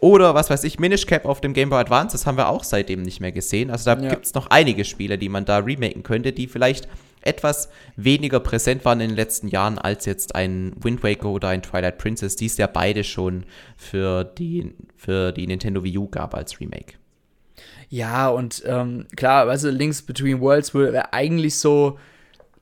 [0.04, 2.66] Oder was weiß ich, Minish Cap auf dem Game Boy Advance, das haben wir auch
[2.66, 3.72] seitdem nicht mehr gesehen.
[3.72, 4.10] Also da ja.
[4.10, 6.90] gibt es noch einige Spiele, die man da remaken könnte, die vielleicht
[7.22, 11.62] etwas weniger präsent waren in den letzten Jahren als jetzt ein Wind Waker oder ein
[11.62, 13.46] Twilight Princess, die es ja beide schon
[13.78, 16.96] für die, für die Nintendo Wii U gab als Remake.
[17.88, 21.98] Ja, und ähm, klar, du, Links Between Worlds wäre eigentlich so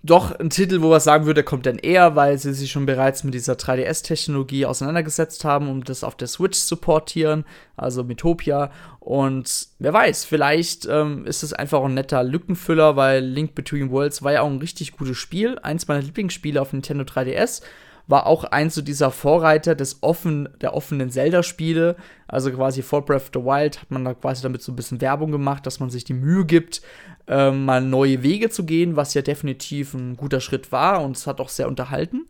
[0.04, 3.24] doch ein Titel, wo man sagen würde, kommt dann eher, weil sie sich schon bereits
[3.24, 7.46] mit dieser 3DS-Technologie auseinandergesetzt haben, um das auf der Switch zu portieren,
[7.78, 8.72] also Metopia.
[9.00, 14.24] Und wer weiß, vielleicht ähm, ist es einfach ein netter Lückenfüller, weil Link Between Worlds
[14.24, 17.62] war ja auch ein richtig gutes Spiel, eins meiner Lieblingsspiele auf Nintendo 3DS
[18.08, 21.96] war auch eins so dieser Vorreiter des offen, der offenen Zelda-Spiele.
[22.28, 25.02] Also quasi vor Breath of the Wild hat man da quasi damit so ein bisschen
[25.02, 26.82] Werbung gemacht, dass man sich die Mühe gibt,
[27.28, 31.28] ähm, mal neue Wege zu gehen, was ja definitiv ein guter Schritt war und es
[31.28, 32.28] hat auch sehr unterhalten.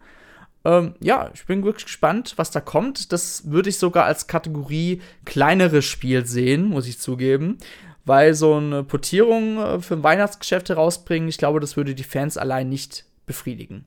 [0.64, 3.12] Ähm, ja, ich bin wirklich gespannt, was da kommt.
[3.12, 7.58] Das würde ich sogar als Kategorie kleineres Spiel sehen, muss ich zugeben.
[8.06, 12.38] Weil so eine Portierung äh, für ein Weihnachtsgeschäft herausbringen, ich glaube, das würde die Fans
[12.38, 13.86] allein nicht befriedigen.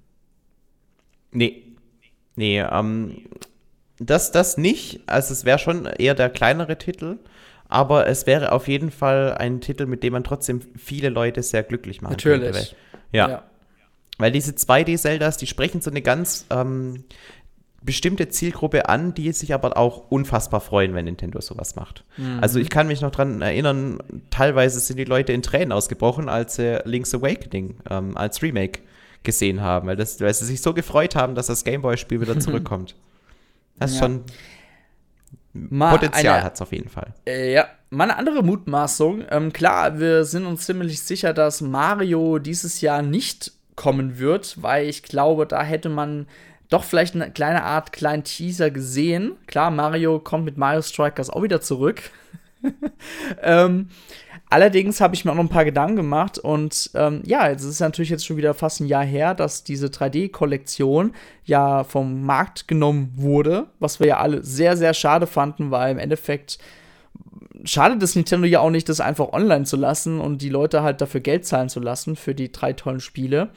[1.32, 1.63] Nee,
[2.36, 3.22] Nee, ähm,
[3.98, 5.00] das, das nicht.
[5.06, 7.18] Also es wäre schon eher der kleinere Titel.
[7.68, 11.62] Aber es wäre auf jeden Fall ein Titel, mit dem man trotzdem viele Leute sehr
[11.62, 12.42] glücklich machen Natürlich.
[12.42, 12.58] könnte.
[12.58, 12.76] Natürlich.
[13.12, 13.28] Ja.
[13.28, 13.42] ja.
[14.18, 17.04] Weil diese 2D-Zeldas, die sprechen so eine ganz ähm,
[17.82, 22.04] bestimmte Zielgruppe an, die sich aber auch unfassbar freuen, wenn Nintendo sowas macht.
[22.16, 22.38] Mhm.
[22.40, 23.98] Also ich kann mich noch dran erinnern,
[24.30, 28.80] teilweise sind die Leute in Tränen ausgebrochen, als äh, Link's Awakening ähm, als Remake
[29.24, 32.94] gesehen haben, weil, das, weil sie sich so gefreut haben, dass das Gameboy-Spiel wieder zurückkommt.
[33.78, 34.02] Das ist ja.
[34.04, 34.24] schon.
[35.52, 37.14] Mal Potenzial hat es auf jeden Fall.
[37.26, 39.24] Äh, ja, mal eine andere Mutmaßung.
[39.30, 44.88] Ähm, klar, wir sind uns ziemlich sicher, dass Mario dieses Jahr nicht kommen wird, weil
[44.88, 46.26] ich glaube, da hätte man
[46.70, 49.36] doch vielleicht eine kleine Art kleinen Teaser gesehen.
[49.46, 52.02] Klar, Mario kommt mit Mario Strikers auch wieder zurück.
[53.42, 53.90] ähm,
[54.54, 57.80] Allerdings habe ich mir auch noch ein paar Gedanken gemacht und ähm, ja, es ist
[57.80, 61.12] natürlich jetzt schon wieder fast ein Jahr her, dass diese 3D-Kollektion
[61.44, 65.98] ja vom Markt genommen wurde, was wir ja alle sehr, sehr schade fanden, weil im
[65.98, 66.58] Endeffekt
[67.64, 71.00] schadet es Nintendo ja auch nicht, das einfach online zu lassen und die Leute halt
[71.00, 73.48] dafür Geld zahlen zu lassen für die drei tollen Spiele.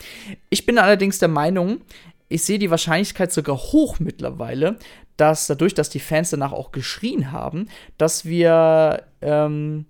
[0.49, 1.81] Ich bin allerdings der Meinung,
[2.27, 4.77] ich sehe die Wahrscheinlichkeit sogar hoch mittlerweile,
[5.15, 7.67] dass dadurch, dass die Fans danach auch geschrien haben,
[7.99, 9.85] dass wir ähm,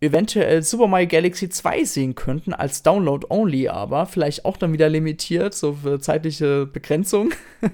[0.00, 5.54] eventuell Super Mario Galaxy 2 sehen könnten, als Download-only aber, vielleicht auch dann wieder limitiert,
[5.54, 7.32] so für zeitliche Begrenzung.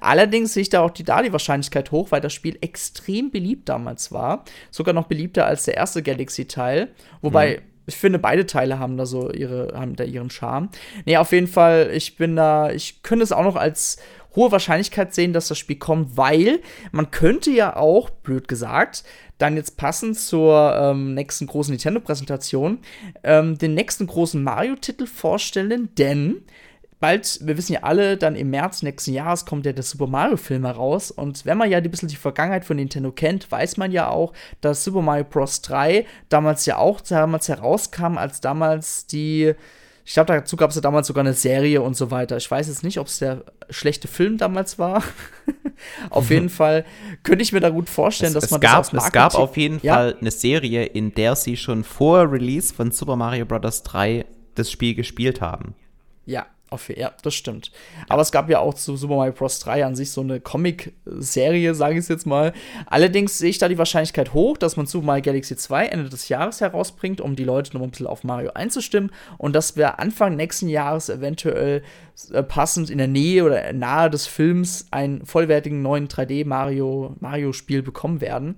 [0.00, 3.68] Allerdings sehe ich da auch die, da die Wahrscheinlichkeit hoch, weil das Spiel extrem beliebt
[3.68, 4.44] damals war.
[4.70, 6.88] Sogar noch beliebter als der erste Galaxy-Teil.
[7.22, 7.62] Wobei, mhm.
[7.86, 10.70] ich finde, beide Teile haben da so ihre, haben da ihren Charme.
[11.04, 13.98] Nee, auf jeden Fall, ich bin da, ich könnte es auch noch als
[14.36, 16.60] hohe Wahrscheinlichkeit sehen, dass das Spiel kommt, weil
[16.92, 19.04] man könnte ja auch, blöd gesagt,
[19.38, 22.78] dann jetzt passend zur ähm, nächsten großen Nintendo-Präsentation
[23.24, 26.42] ähm, den nächsten großen Mario-Titel vorstellen, denn
[27.00, 30.66] bald, wir wissen ja alle, dann im März nächsten Jahres kommt ja der Super Mario-Film
[30.66, 31.10] heraus.
[31.10, 34.34] Und wenn man ja ein bisschen die Vergangenheit von Nintendo kennt, weiß man ja auch,
[34.60, 35.62] dass Super Mario Bros.
[35.62, 39.54] 3 damals ja auch damals herauskam, als damals die
[40.10, 42.36] ich glaube, dazu gab es ja damals sogar eine Serie und so weiter.
[42.36, 45.04] Ich weiß jetzt nicht, ob es der schlechte Film damals war.
[46.10, 46.84] auf jeden Fall
[47.22, 49.78] könnte ich mir da gut vorstellen, es, dass man gab, das Es gab auf jeden
[49.84, 49.94] ja?
[49.94, 53.84] Fall eine Serie, in der sie schon vor Release von Super Mario Bros.
[53.84, 54.24] 3
[54.56, 55.76] das Spiel gespielt haben.
[56.26, 57.72] Ja, auf, ja, das stimmt.
[58.08, 59.58] Aber es gab ja auch zu Super Mario Bros.
[59.58, 62.52] 3 an sich so eine Comic-Serie, sage ich es jetzt mal.
[62.86, 66.28] Allerdings sehe ich da die Wahrscheinlichkeit hoch, dass man Super Mario Galaxy 2 Ende des
[66.28, 69.10] Jahres herausbringt, um die Leute noch ein bisschen auf Mario einzustimmen.
[69.36, 71.82] Und dass wir Anfang nächsten Jahres eventuell
[72.32, 78.20] äh, passend in der Nähe oder nahe des Films einen vollwertigen neuen 3D-Mario-Spiel Mario bekommen
[78.20, 78.56] werden.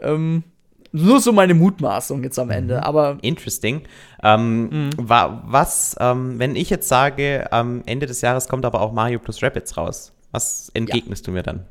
[0.00, 0.44] Ähm,
[0.92, 2.78] nur so meine Mutmaßung jetzt am Ende.
[2.78, 2.82] Mhm.
[2.82, 3.82] Aber Interesting.
[4.22, 4.90] Ähm, mhm.
[4.96, 9.18] wa was, ähm, wenn ich jetzt sage, am Ende des Jahres kommt aber auch Mario
[9.18, 11.30] plus Rapids raus, was entgegnest ja.
[11.30, 11.64] du mir dann?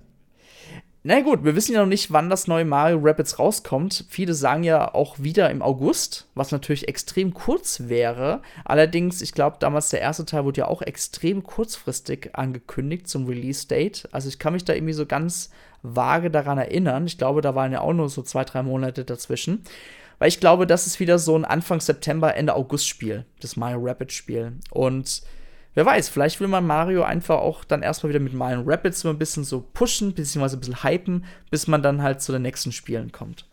[1.02, 4.04] Na gut, wir wissen ja noch nicht, wann das neue Mario Rapids rauskommt.
[4.10, 8.42] Viele sagen ja auch wieder im August, was natürlich extrem kurz wäre.
[8.66, 14.10] Allerdings, ich glaube, damals der erste Teil wurde ja auch extrem kurzfristig angekündigt zum Release-Date.
[14.12, 15.52] Also ich kann mich da irgendwie so ganz
[15.84, 17.08] vage daran erinnern.
[17.08, 19.64] Ich glaube, da waren ja auch nur so zwei, drei Monate dazwischen.
[20.18, 23.80] Weil ich glaube, das ist wieder so ein Anfang September, Ende August Spiel, das Mario
[23.82, 24.52] Rapids Spiel.
[24.70, 25.22] Und
[25.76, 29.10] wer weiß, vielleicht will man Mario einfach auch dann erstmal wieder mit Mario Rapids so
[29.10, 32.72] ein bisschen so pushen, beziehungsweise ein bisschen hypen, bis man dann halt zu den nächsten
[32.72, 33.46] Spielen kommt.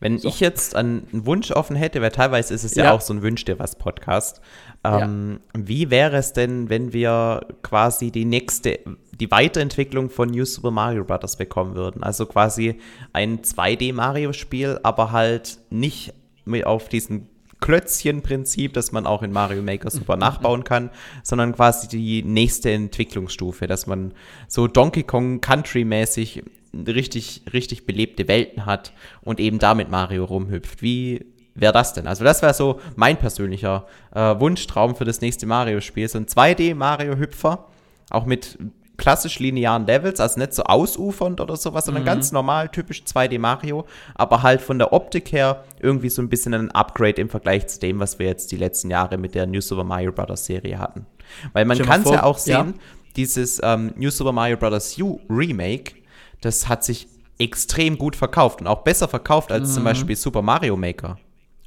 [0.00, 0.28] Wenn so.
[0.28, 3.22] ich jetzt einen Wunsch offen hätte, weil teilweise ist es ja, ja auch so ein
[3.22, 4.40] Wünsch dir was Podcast.
[4.82, 5.62] Ähm, ja.
[5.66, 8.80] Wie wäre es denn, wenn wir quasi die nächste,
[9.12, 11.36] die Weiterentwicklung von New Super Mario Bros.
[11.36, 12.02] bekommen würden?
[12.02, 12.78] Also quasi
[13.12, 16.14] ein 2D-Mario-Spiel, aber halt nicht
[16.46, 17.28] mit auf diesen
[17.60, 20.20] Klötzchen-Prinzip, das man auch in Mario Maker super mhm.
[20.20, 20.90] nachbauen kann,
[21.22, 24.12] sondern quasi die nächste Entwicklungsstufe, dass man
[24.48, 26.42] so Donkey Kong Country-mäßig
[26.74, 28.92] richtig, richtig belebte Welten hat
[29.22, 30.82] und eben damit Mario rumhüpft.
[30.82, 32.06] Wie wäre das denn?
[32.06, 36.08] Also das wäre so mein persönlicher äh, Wunschtraum für das nächste Mario-Spiel.
[36.08, 37.66] So ein 2D-Mario-Hüpfer,
[38.10, 38.58] auch mit
[39.00, 42.06] klassisch linearen Levels, also nicht so ausufernd oder sowas, sondern mhm.
[42.06, 46.52] ganz normal, typisch 2D Mario, aber halt von der Optik her irgendwie so ein bisschen
[46.52, 49.62] ein Upgrade im Vergleich zu dem, was wir jetzt die letzten Jahre mit der New
[49.62, 50.44] Super Mario Bros.
[50.44, 51.06] Serie hatten.
[51.54, 52.82] Weil man kann es ja auch sehen, ja.
[53.16, 54.98] dieses ähm, New Super Mario Bros.
[54.98, 55.94] U Remake,
[56.42, 57.08] das hat sich
[57.38, 59.74] extrem gut verkauft und auch besser verkauft als mhm.
[59.74, 61.18] zum Beispiel Super Mario Maker.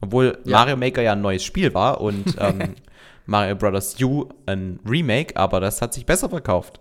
[0.02, 0.60] Obwohl ja.
[0.60, 2.76] Mario Maker ja ein neues Spiel war und ähm,
[3.26, 3.96] Mario Bros.
[4.04, 6.80] U ein Remake, aber das hat sich besser verkauft.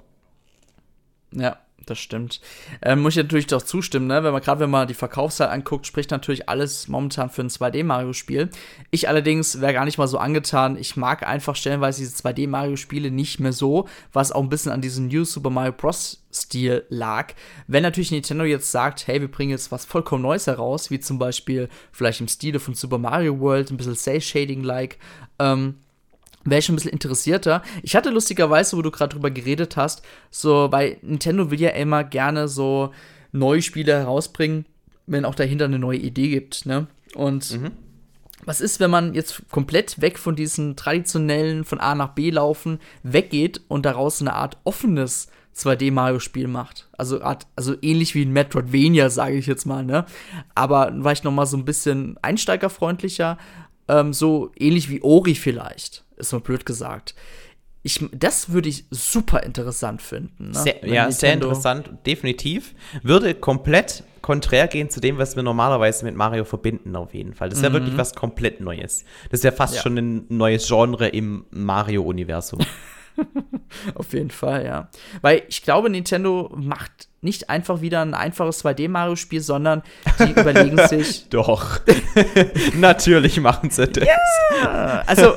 [1.33, 2.41] Ja, das stimmt.
[2.83, 4.23] Ähm, muss ich natürlich doch zustimmen, ne?
[4.23, 8.51] Wenn man gerade wenn man die Verkaufszahl anguckt, spricht natürlich alles momentan für ein 2D-Mario-Spiel.
[8.91, 10.77] Ich allerdings wäre gar nicht mal so angetan.
[10.77, 15.09] Ich mag einfach stellenweise diese 2D-Mario-Spiele nicht mehr so, was auch ein bisschen an diesem
[15.09, 16.19] New Super Mario Bros.
[16.35, 17.35] Stil lag.
[17.67, 21.19] Wenn natürlich Nintendo jetzt sagt, hey, wir bringen jetzt was vollkommen Neues heraus, wie zum
[21.19, 24.97] Beispiel vielleicht im Stile von Super Mario World, ein bisschen Cell-Shading-like,
[25.39, 25.75] ähm,
[26.45, 27.63] wäre ich schon ein bisschen interessierter.
[27.83, 32.05] Ich hatte lustigerweise, wo du gerade drüber geredet hast, so, weil Nintendo will ja immer
[32.05, 32.93] gerne so
[33.33, 34.67] neue Spiele herausbringen,
[35.07, 36.87] wenn auch dahinter eine neue Idee gibt, ne?
[37.15, 37.73] Und mhm.
[38.45, 42.79] was ist, wenn man jetzt komplett weg von diesen traditionellen von A nach B laufen
[43.03, 46.89] weggeht und daraus eine Art offenes 2D-Mario-Spiel macht.
[46.97, 50.07] Also, Art, also ähnlich wie ein Metroidvania, sage ich jetzt mal, ne?
[50.55, 53.37] Aber war ich noch mal so ein bisschen einsteigerfreundlicher,
[53.89, 57.15] ähm, so ähnlich wie Ori vielleicht ist mal blöd gesagt.
[57.85, 60.51] Ich, das würde ich super interessant finden.
[60.51, 60.55] Ne?
[60.55, 62.75] Sehr, ja, Nintendo sehr interessant, definitiv.
[63.03, 67.49] Würde komplett konträr gehen zu dem, was wir normalerweise mit Mario verbinden, auf jeden Fall.
[67.49, 67.75] Das ist mhm.
[67.75, 69.05] ja wirklich was komplett Neues.
[69.31, 69.83] Das ist ja fast ja.
[69.83, 72.61] schon ein neues Genre im Mario-Universum.
[73.95, 74.89] auf jeden Fall, ja.
[75.21, 79.83] Weil ich glaube, Nintendo macht nicht einfach wieder ein einfaches 2D-Mario-Spiel, sondern
[80.19, 81.29] die überlegen sich.
[81.31, 81.81] Doch.
[82.77, 84.07] Natürlich machen sie das.
[84.63, 85.37] Ja, also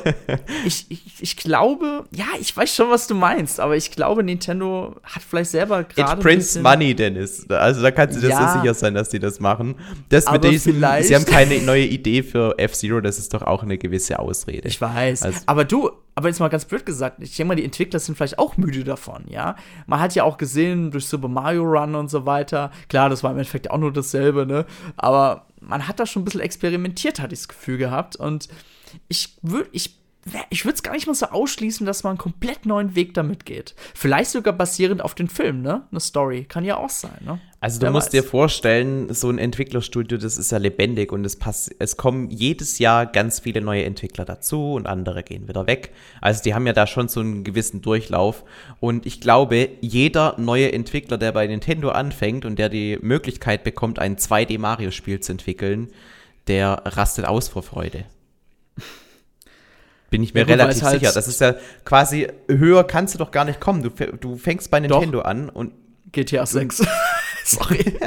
[0.64, 4.96] ich, ich, ich glaube, ja, ich weiß schon, was du meinst, aber ich glaube, Nintendo
[5.04, 6.18] hat vielleicht selber gerade.
[6.18, 7.48] It prints money, Dennis.
[7.48, 9.76] Also da kannst du dir ja, so sicher sein, dass die das machen.
[10.08, 13.78] Das mit diesem, sie haben keine neue Idee für F-Zero, das ist doch auch eine
[13.78, 14.66] gewisse Ausrede.
[14.66, 15.22] Ich weiß.
[15.22, 18.16] Also, aber du, aber jetzt mal ganz blöd gesagt, ich denke mal, die Entwickler sind
[18.16, 19.54] vielleicht auch müde davon, ja.
[19.86, 22.72] Man hat ja auch gesehen durch Super Mario Run und so weiter.
[22.88, 24.64] Klar, das war im Endeffekt auch nur dasselbe, ne?
[24.96, 28.16] Aber man hat da schon ein bisschen experimentiert, hatte ich das Gefühl gehabt.
[28.16, 28.48] Und
[29.08, 29.98] ich würde, ich
[30.50, 33.46] ich würde es gar nicht mal so ausschließen, dass man einen komplett neuen Weg damit
[33.46, 33.74] geht.
[33.94, 35.86] Vielleicht sogar basierend auf den Film, ne?
[35.90, 36.44] Eine Story.
[36.44, 37.40] Kann ja auch sein, ne?
[37.60, 38.10] Also du Wer musst weiß.
[38.10, 42.78] dir vorstellen, so ein Entwicklerstudio, das ist ja lebendig und es, pass es kommen jedes
[42.78, 45.92] Jahr ganz viele neue Entwickler dazu und andere gehen wieder weg.
[46.20, 48.44] Also die haben ja da schon so einen gewissen Durchlauf.
[48.80, 53.98] Und ich glaube, jeder neue Entwickler, der bei Nintendo anfängt und der die Möglichkeit bekommt,
[53.98, 55.88] ein 2D-Mario-Spiel zu entwickeln,
[56.48, 58.04] der rastet aus vor Freude.
[60.10, 61.12] Bin ich mir ja, relativ halt sicher.
[61.12, 63.82] Das ist ja quasi, höher kannst du doch gar nicht kommen.
[63.82, 65.24] Du, du fängst bei Nintendo doch.
[65.24, 65.72] an und.
[66.12, 66.82] GTA 6.
[67.44, 67.98] Sorry.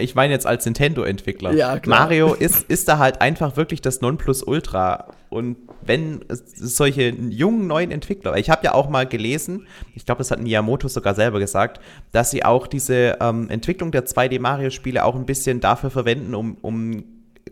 [0.00, 1.52] ich meine jetzt als Nintendo-Entwickler.
[1.52, 2.00] Ja, klar.
[2.00, 5.08] Mario ist, ist da halt einfach wirklich das Nonplusultra.
[5.30, 10.30] Und wenn solche jungen neuen Entwickler, ich habe ja auch mal gelesen, ich glaube, das
[10.30, 11.80] hat Miyamoto sogar selber gesagt,
[12.12, 17.04] dass sie auch diese ähm, Entwicklung der 2D-Mario-Spiele auch ein bisschen dafür verwenden, um, um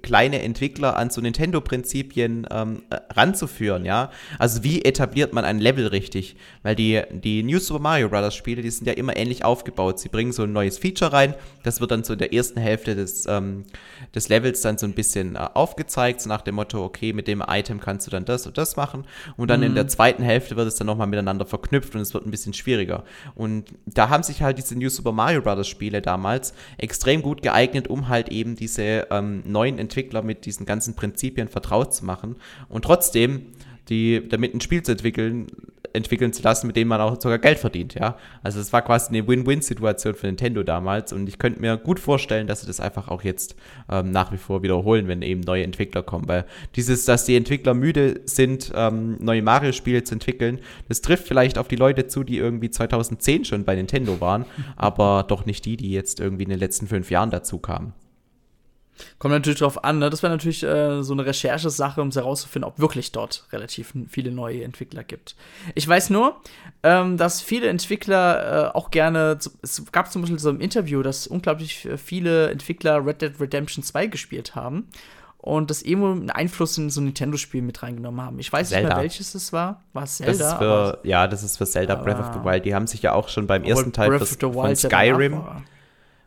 [0.06, 4.10] kleine Entwickler an so Nintendo-Prinzipien ähm, äh, ranzuführen, ja.
[4.38, 6.36] Also wie etabliert man ein Level richtig?
[6.62, 8.36] Weil die, die New Super Mario Bros.
[8.36, 9.98] Spiele, die sind ja immer ähnlich aufgebaut.
[9.98, 12.94] Sie bringen so ein neues Feature rein, das wird dann so in der ersten Hälfte
[12.94, 13.64] des, ähm,
[14.14, 17.42] des Levels dann so ein bisschen äh, aufgezeigt, so nach dem Motto, okay, mit dem
[17.44, 19.04] Item kannst du dann das und das machen.
[19.36, 19.66] Und dann mhm.
[19.66, 22.54] in der zweiten Hälfte wird es dann nochmal miteinander verknüpft und es wird ein bisschen
[22.54, 23.02] schwieriger.
[23.34, 25.66] Und da haben sich halt diese New Super Mario Bros.
[25.66, 30.94] Spiele damals extrem gut geeignet, um halt eben diese ähm, neuen Entwickler mit diesen ganzen
[30.94, 32.36] Prinzipien vertraut zu machen
[32.68, 33.46] und trotzdem
[33.88, 35.46] die damit ein Spiel zu entwickeln,
[35.92, 38.18] entwickeln zu lassen, mit dem man auch sogar Geld verdient, ja.
[38.42, 42.46] Also es war quasi eine Win-Win-Situation für Nintendo damals und ich könnte mir gut vorstellen,
[42.46, 43.54] dass sie das einfach auch jetzt
[43.88, 47.74] ähm, nach wie vor wiederholen, wenn eben neue Entwickler kommen, weil dieses, dass die Entwickler
[47.74, 52.38] müde sind, ähm, neue Mario-Spiele zu entwickeln, das trifft vielleicht auf die Leute zu, die
[52.38, 54.44] irgendwie 2010 schon bei Nintendo waren,
[54.76, 57.94] aber doch nicht die, die jetzt irgendwie in den letzten fünf Jahren dazu kamen.
[59.18, 60.10] Kommt natürlich drauf an, ne?
[60.10, 64.64] Das wäre natürlich äh, so eine Recherchesache, um herauszufinden, ob wirklich dort relativ viele neue
[64.64, 65.36] Entwickler gibt.
[65.74, 66.40] Ich weiß nur,
[66.82, 71.26] ähm, dass viele Entwickler äh, auch gerne, es gab zum Beispiel so ein Interview, dass
[71.26, 74.88] unglaublich viele Entwickler Red Dead Redemption 2 gespielt haben
[75.46, 78.38] und das irgendwo einen Einfluss in so ein Nintendo-Spiel mit reingenommen haben.
[78.40, 78.88] Ich weiß Zelda.
[78.88, 79.82] nicht mehr, welches es war.
[79.92, 80.32] War es Zelda?
[80.32, 82.64] Das ist für, ja, das ist für Zelda Breath of the Wild.
[82.64, 85.40] Die haben sich ja auch schon beim ersten Teil von Skyrim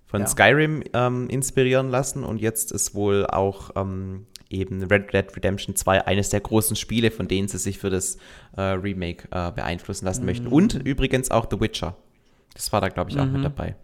[0.09, 0.27] von ja.
[0.27, 6.07] Skyrim ähm, inspirieren lassen und jetzt ist wohl auch ähm, eben Red Dead Redemption 2
[6.07, 8.17] eines der großen Spiele, von denen sie sich für das
[8.57, 10.25] äh, Remake äh, beeinflussen lassen mhm.
[10.25, 10.47] möchten.
[10.47, 11.95] Und übrigens auch The Witcher.
[12.55, 13.33] Das war da, glaube ich, auch mhm.
[13.33, 13.75] mit dabei.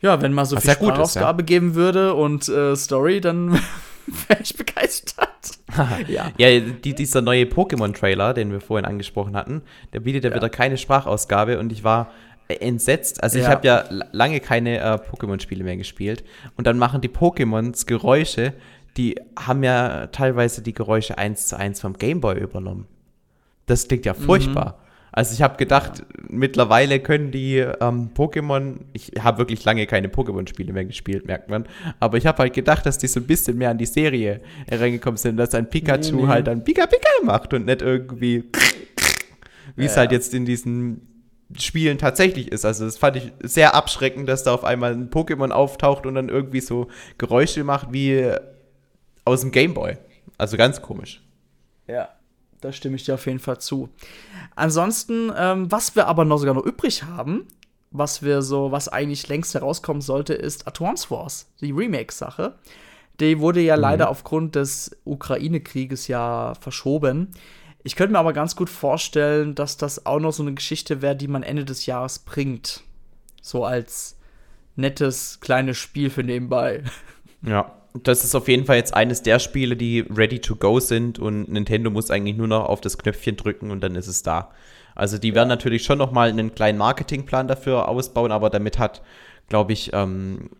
[0.00, 1.46] Ja, wenn mal so Was viel Sprachausgabe ja.
[1.46, 3.54] geben würde und äh, Story, dann
[4.28, 5.28] wäre ich begeistert.
[6.08, 10.48] ja, ja die, dieser neue Pokémon-Trailer, den wir vorhin angesprochen hatten, der bietet ja wieder
[10.48, 12.12] keine Sprachausgabe und ich war
[12.48, 13.22] entsetzt.
[13.22, 13.44] Also ja.
[13.44, 16.24] ich habe ja lange keine äh, Pokémon-Spiele mehr gespielt
[16.56, 18.54] und dann machen die Pokémons Geräusche,
[18.96, 22.86] die haben ja teilweise die Geräusche eins zu eins vom Gameboy übernommen.
[23.66, 24.78] Das klingt ja furchtbar.
[24.80, 24.88] Mhm.
[25.12, 26.04] Also ich habe gedacht, ja.
[26.28, 31.66] mittlerweile können die ähm, Pokémon, ich habe wirklich lange keine Pokémon-Spiele mehr gespielt, merkt man,
[31.98, 35.16] aber ich habe halt gedacht, dass die so ein bisschen mehr an die Serie hereingekommen
[35.16, 36.28] sind, dass ein Pikachu nee, nee.
[36.28, 38.44] halt dann Pika Pika macht und nicht irgendwie,
[39.76, 40.02] wie es ja.
[40.02, 41.17] halt jetzt in diesen
[41.56, 42.64] Spielen tatsächlich ist.
[42.64, 46.28] Also das fand ich sehr abschreckend, dass da auf einmal ein Pokémon auftaucht und dann
[46.28, 48.30] irgendwie so Geräusche macht wie
[49.24, 49.96] aus dem Gameboy.
[50.36, 51.22] Also ganz komisch.
[51.86, 52.10] Ja.
[52.60, 53.88] Da stimme ich dir auf jeden Fall zu.
[54.56, 57.46] Ansonsten, ähm, was wir aber noch sogar noch übrig haben,
[57.90, 62.58] was wir so, was eigentlich längst herauskommen sollte, ist Atoms Wars, die Remake-Sache.
[63.20, 63.82] Die wurde ja mhm.
[63.82, 67.30] leider aufgrund des Ukraine-Krieges ja verschoben.
[67.88, 71.16] Ich könnte mir aber ganz gut vorstellen, dass das auch noch so eine Geschichte wäre,
[71.16, 72.82] die man Ende des Jahres bringt.
[73.40, 74.18] So als
[74.76, 76.84] nettes kleines Spiel für nebenbei.
[77.42, 77.72] Ja
[78.04, 81.48] das ist auf jeden Fall jetzt eines der Spiele, die ready to go sind und
[81.48, 84.50] Nintendo muss eigentlich nur noch auf das Knöpfchen drücken und dann ist es da.
[84.94, 89.02] Also die werden natürlich schon noch mal einen kleinen Marketingplan dafür ausbauen, aber damit hat,
[89.48, 90.50] glaube ich, ähm,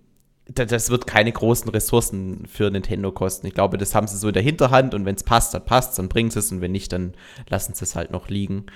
[0.49, 3.47] das wird keine großen Ressourcen für Nintendo kosten.
[3.47, 5.99] Ich glaube, das haben sie so in der Hinterhand und wenn es passt, dann passt
[5.99, 7.15] dann bringen sie es und wenn nicht, dann
[7.49, 8.67] lassen sie es halt noch liegen.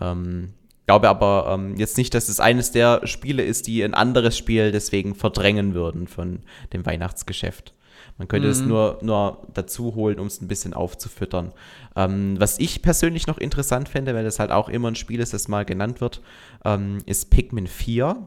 [0.00, 0.54] Ähm,
[0.86, 4.72] glaube aber ähm, jetzt nicht, dass es eines der Spiele ist, die ein anderes Spiel
[4.72, 6.40] deswegen verdrängen würden von
[6.72, 7.74] dem Weihnachtsgeschäft.
[8.16, 8.68] Man könnte es mhm.
[8.68, 11.52] nur, nur dazu holen, um es ein bisschen aufzufüttern.
[11.94, 15.34] Ähm, was ich persönlich noch interessant fände, weil das halt auch immer ein Spiel ist,
[15.34, 16.22] das mal genannt wird,
[16.64, 18.26] ähm, ist Pikmin 4.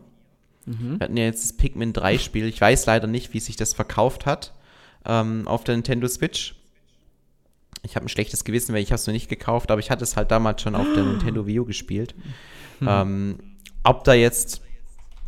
[0.66, 1.00] Mhm.
[1.00, 2.46] Wir hatten ja jetzt das Pikmin 3 Spiel.
[2.46, 4.54] Ich weiß leider nicht, wie sich das verkauft hat
[5.06, 6.56] ähm, auf der Nintendo Switch.
[7.84, 10.16] Ich habe ein schlechtes Gewissen, weil ich es noch nicht gekauft, aber ich hatte es
[10.16, 12.16] halt damals schon auf der Nintendo Wii U gespielt.
[12.80, 12.88] Mhm.
[12.90, 13.40] Ähm,
[13.84, 14.62] ob da jetzt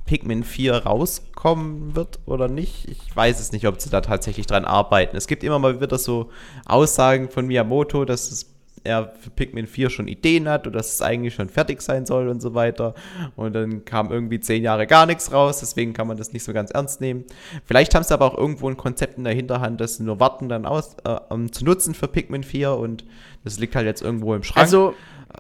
[0.06, 2.88] Pikmin 4 rauskommen wird oder nicht.
[2.88, 5.16] Ich weiß es nicht, ob sie da tatsächlich dran arbeiten.
[5.18, 6.30] Es gibt immer mal wieder so
[6.66, 8.53] Aussagen von Miyamoto, dass es
[8.84, 12.28] er für Pikmin 4 schon Ideen hat und dass es eigentlich schon fertig sein soll
[12.28, 12.94] und so weiter.
[13.36, 16.54] Und dann kam irgendwie zehn Jahre gar nichts raus, deswegen kann man das nicht so
[16.54, 17.26] ganz ernst nehmen.
[17.66, 20.66] Vielleicht haben sie aber auch irgendwo ein Konzept in der Hinterhand, das nur warten, dann
[20.66, 23.06] aus, äh, um, zu nutzen für Pikmin 4 und
[23.44, 24.62] das liegt halt jetzt irgendwo im Schrank.
[24.62, 24.94] Also,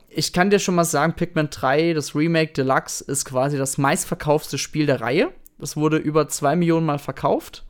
[0.10, 4.58] ich kann dir schon mal sagen, Pikmin 3, das Remake Deluxe, ist quasi das meistverkaufte
[4.58, 5.32] Spiel der Reihe.
[5.60, 7.65] Das wurde über zwei Millionen Mal verkauft.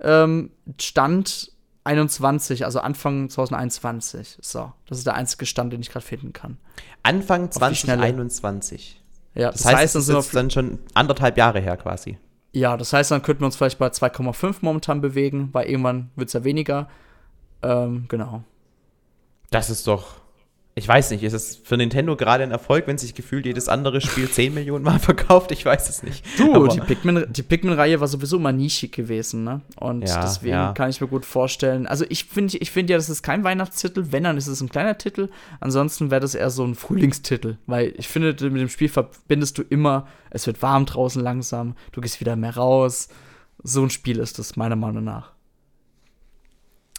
[0.00, 1.53] Ähm, Stand
[1.84, 4.38] 21, also Anfang 2021.
[4.40, 6.58] So, das ist der einzige Stand, den ich gerade finden kann.
[7.02, 9.00] Anfang 2021.
[9.34, 12.18] Ja, das, das heißt, heißt, das ist dann schon anderthalb Jahre her quasi.
[12.52, 16.28] Ja, das heißt, dann könnten wir uns vielleicht bei 2,5 momentan bewegen, weil irgendwann wird
[16.28, 16.88] es ja weniger.
[17.62, 18.44] Ähm, genau.
[19.50, 20.23] Das ist doch
[20.76, 24.00] ich weiß nicht, ist es für Nintendo gerade ein Erfolg, wenn sich gefühlt jedes andere
[24.00, 25.52] Spiel 10 Millionen Mal verkauft?
[25.52, 26.24] Ich weiß es nicht.
[26.36, 29.60] Du, Aber die Pikmin-Reihe Pikmin war sowieso immer nischig gewesen, ne?
[29.76, 30.72] Und ja, deswegen ja.
[30.72, 31.86] kann ich mir gut vorstellen.
[31.86, 34.10] Also ich finde ich find ja, das ist kein Weihnachtstitel.
[34.10, 35.28] Wenn, dann ist es ein kleiner Titel.
[35.60, 37.58] Ansonsten wäre das eher so ein Frühlingstitel.
[37.66, 42.00] Weil ich finde, mit dem Spiel verbindest du immer, es wird warm draußen langsam, du
[42.00, 43.08] gehst wieder mehr raus.
[43.62, 45.30] So ein Spiel ist das, meiner Meinung nach.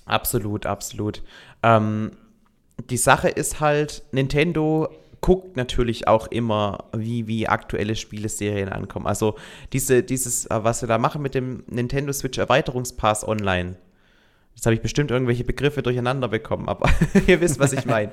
[0.06, 1.24] Absolut, absolut.
[1.62, 2.12] Ähm,
[2.90, 4.90] die Sache ist halt, Nintendo
[5.22, 9.08] guckt natürlich auch immer, wie, wie aktuelle Spieleserien ankommen.
[9.08, 9.36] Also
[9.74, 13.78] diese, dieses, äh, was wir da machen mit dem Nintendo Switch Erweiterungspass online.
[14.56, 16.90] Jetzt habe ich bestimmt irgendwelche Begriffe durcheinander bekommen, aber
[17.28, 18.12] ihr wisst, was ich meine.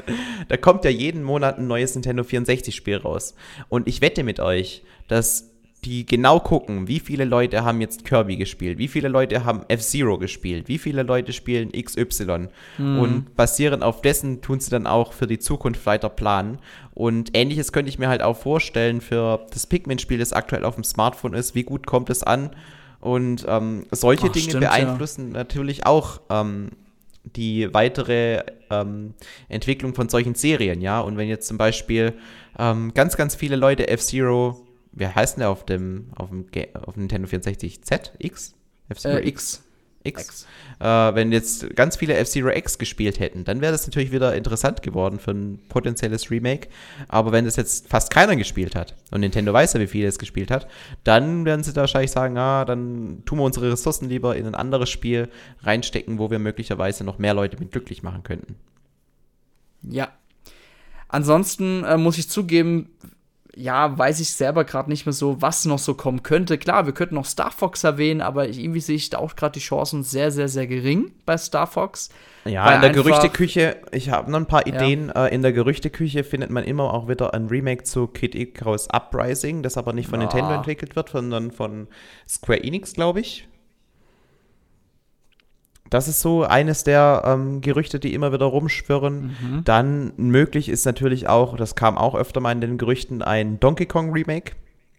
[0.49, 3.35] Da kommt ja jeden Monat ein neues Nintendo 64-Spiel raus.
[3.69, 5.52] Und ich wette mit euch, dass
[5.85, 10.17] die genau gucken, wie viele Leute haben jetzt Kirby gespielt, wie viele Leute haben F-Zero
[10.17, 12.49] gespielt, wie viele Leute spielen XY.
[12.79, 12.99] Mhm.
[12.99, 16.59] Und basierend auf dessen tun sie dann auch für die Zukunft weiter planen.
[16.95, 20.85] Und ähnliches könnte ich mir halt auch vorstellen für das Pikmin-Spiel, das aktuell auf dem
[20.85, 21.57] Smartphone ist.
[21.57, 22.51] Wie gut kommt es an?
[23.01, 25.39] Und ähm, solche Ach, Dinge stimmt, beeinflussen ja.
[25.39, 26.71] natürlich auch ähm,
[27.25, 29.15] die weitere ähm,
[29.49, 31.01] Entwicklung von solchen Serien, ja.
[31.01, 32.13] Und wenn jetzt zum Beispiel
[32.57, 36.95] ähm, ganz, ganz viele Leute F-Zero wie heißt denn der auf dem, auf dem, auf
[36.95, 37.83] dem Nintendo 64?
[37.83, 38.13] Z?
[38.19, 38.55] X?
[39.05, 39.65] Äh, X.
[40.05, 40.23] X.
[40.23, 40.47] X.
[40.81, 44.83] Äh, wenn jetzt ganz viele F-Zero X gespielt hätten, dann wäre das natürlich wieder interessant
[44.83, 46.69] geworden für ein potenzielles Remake.
[47.09, 50.19] Aber wenn das jetzt fast keiner gespielt hat und Nintendo weiß ja, wie viele es
[50.19, 50.69] gespielt hat,
[51.05, 54.55] dann werden sie da wahrscheinlich sagen, ah, dann tun wir unsere Ressourcen lieber in ein
[54.55, 55.29] anderes Spiel
[55.61, 58.57] reinstecken, wo wir möglicherweise noch mehr Leute mit glücklich machen könnten.
[59.83, 60.13] Ja.
[61.09, 62.89] Ansonsten äh, muss ich zugeben,
[63.55, 66.57] ja, weiß ich selber gerade nicht mehr so, was noch so kommen könnte.
[66.57, 69.61] Klar, wir könnten noch Star Fox erwähnen, aber irgendwie sehe ich da auch gerade die
[69.61, 72.09] Chancen sehr, sehr, sehr gering bei Star Fox.
[72.45, 75.13] Ja, in der Gerüchteküche, ich habe noch ein paar Ideen.
[75.15, 75.27] Ja.
[75.27, 79.63] Äh, in der Gerüchteküche findet man immer auch wieder ein Remake zu Kid Icarus Uprising,
[79.63, 80.27] das aber nicht von ja.
[80.27, 81.89] Nintendo entwickelt wird, sondern von
[82.27, 83.49] Square Enix, glaube ich.
[85.93, 89.37] Das ist so eines der ähm, Gerüchte, die immer wieder rumschwirren.
[89.41, 89.65] Mhm.
[89.65, 93.85] Dann möglich ist natürlich auch, das kam auch öfter mal in den Gerüchten, ein Donkey
[93.85, 94.53] Kong Remake.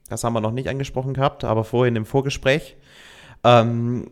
[0.08, 2.76] Das haben wir noch nicht angesprochen gehabt, aber vorhin im Vorgespräch.
[3.44, 4.12] Ähm,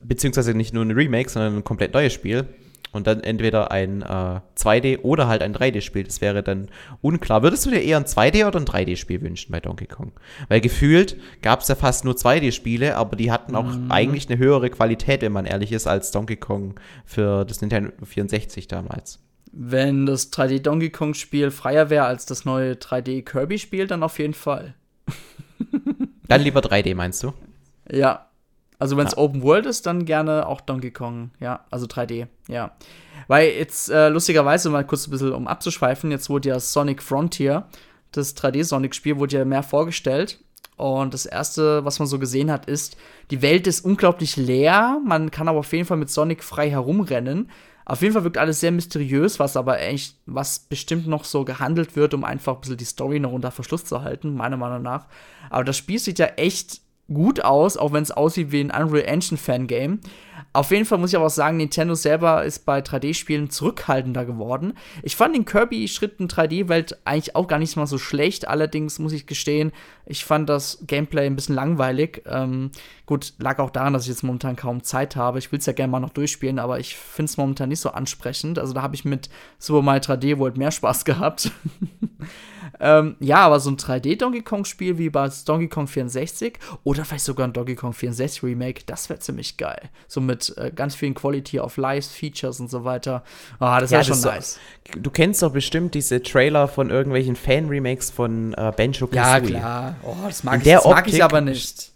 [0.00, 2.48] beziehungsweise nicht nur ein Remake, sondern ein komplett neues Spiel
[2.92, 6.04] und dann entweder ein äh, 2D oder halt ein 3D-Spiel.
[6.04, 6.68] Das wäre dann
[7.00, 7.42] unklar.
[7.42, 10.12] Würdest du dir eher ein 2D oder ein 3D-Spiel wünschen bei Donkey Kong?
[10.48, 13.90] Weil gefühlt gab es ja fast nur 2D-Spiele, aber die hatten auch mhm.
[13.90, 16.74] eigentlich eine höhere Qualität, wenn man ehrlich ist, als Donkey Kong
[17.04, 19.18] für das Nintendo 64 damals.
[19.52, 24.02] Wenn das 3D Donkey Kong Spiel freier wäre als das neue 3D Kirby Spiel, dann
[24.02, 24.74] auf jeden Fall.
[26.28, 27.32] dann lieber 3D, meinst du?
[27.90, 28.28] Ja,
[28.82, 29.18] also wenn es ja.
[29.18, 32.72] Open World ist, dann gerne auch Donkey Kong, ja, also 3D, ja.
[33.28, 37.68] Weil jetzt äh, lustigerweise mal kurz ein bisschen um abzuschweifen, jetzt wurde ja Sonic Frontier,
[38.10, 40.40] das 3D-Sonic-Spiel, wurde ja mehr vorgestellt.
[40.76, 42.96] Und das erste, was man so gesehen hat, ist,
[43.30, 47.52] die Welt ist unglaublich leer, man kann aber auf jeden Fall mit Sonic frei herumrennen.
[47.84, 51.94] Auf jeden Fall wirkt alles sehr mysteriös, was aber echt, was bestimmt noch so gehandelt
[51.94, 55.06] wird, um einfach ein bisschen die Story noch unter Verschluss zu halten, meiner Meinung nach.
[55.50, 56.81] Aber das Spiel sieht ja echt
[57.14, 59.98] gut aus, auch wenn es aussieht wie ein Unreal Engine Fangame.
[60.54, 64.74] Auf jeden Fall muss ich aber auch sagen, Nintendo selber ist bei 3D-Spielen zurückhaltender geworden.
[65.02, 68.46] Ich fand den Kirby-Schritt in 3D-Welt eigentlich auch gar nicht mal so schlecht.
[68.48, 69.72] Allerdings muss ich gestehen,
[70.04, 72.22] ich fand das Gameplay ein bisschen langweilig.
[72.26, 72.70] Ähm,
[73.06, 75.38] gut, lag auch daran, dass ich jetzt momentan kaum Zeit habe.
[75.38, 77.90] Ich will es ja gerne mal noch durchspielen, aber ich finde es momentan nicht so
[77.90, 78.58] ansprechend.
[78.58, 81.50] Also da habe ich mit Super Mario 3D World mehr Spaß gehabt.
[82.80, 87.46] Ähm, ja, aber so ein 3D-Donkey Kong-Spiel wie bei Donkey Kong 64 oder vielleicht sogar
[87.46, 89.90] ein Donkey Kong 64 Remake, das wäre ziemlich geil.
[90.08, 93.22] So mit äh, ganz vielen Quality of Life Features und so weiter.
[93.58, 94.58] Ah, das wäre ja, schon nice.
[94.92, 99.52] So, du kennst doch bestimmt diese Trailer von irgendwelchen Fan-Remakes von äh, Benjo Kazooie.
[99.52, 99.96] Ja, klar.
[100.02, 101.92] Oh, das mag, ich, das mag ich aber nicht.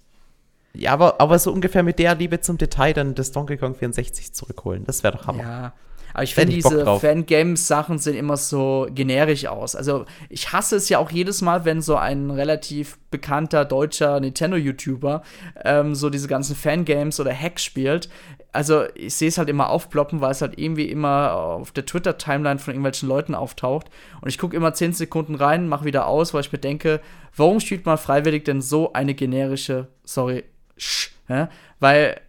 [0.75, 4.35] Ja, aber, aber so ungefähr mit der Liebe zum Detail dann das Donkey Kong 64
[4.35, 4.85] zurückholen.
[4.85, 5.43] Das wäre doch Hammer.
[5.43, 5.73] Ja,
[6.15, 9.77] aber ich finde, diese Fangames-Sachen sehen immer so generisch aus.
[9.77, 15.23] Also, ich hasse es ja auch jedes Mal, wenn so ein relativ bekannter deutscher Nintendo-YouTuber
[15.65, 18.09] ähm, so diese ganzen Fangames oder Hacks spielt.
[18.53, 22.59] Also, ich sehe es halt immer aufploppen, weil es halt irgendwie immer auf der Twitter-Timeline
[22.59, 23.91] von irgendwelchen Leuten auftaucht.
[24.21, 27.01] Und ich gucke immer 10 Sekunden rein, mache wieder aus, weil ich mir denke,
[27.37, 30.45] warum spielt man freiwillig denn so eine generische, sorry,
[30.77, 31.51] sch, ja?
[31.81, 32.21] weil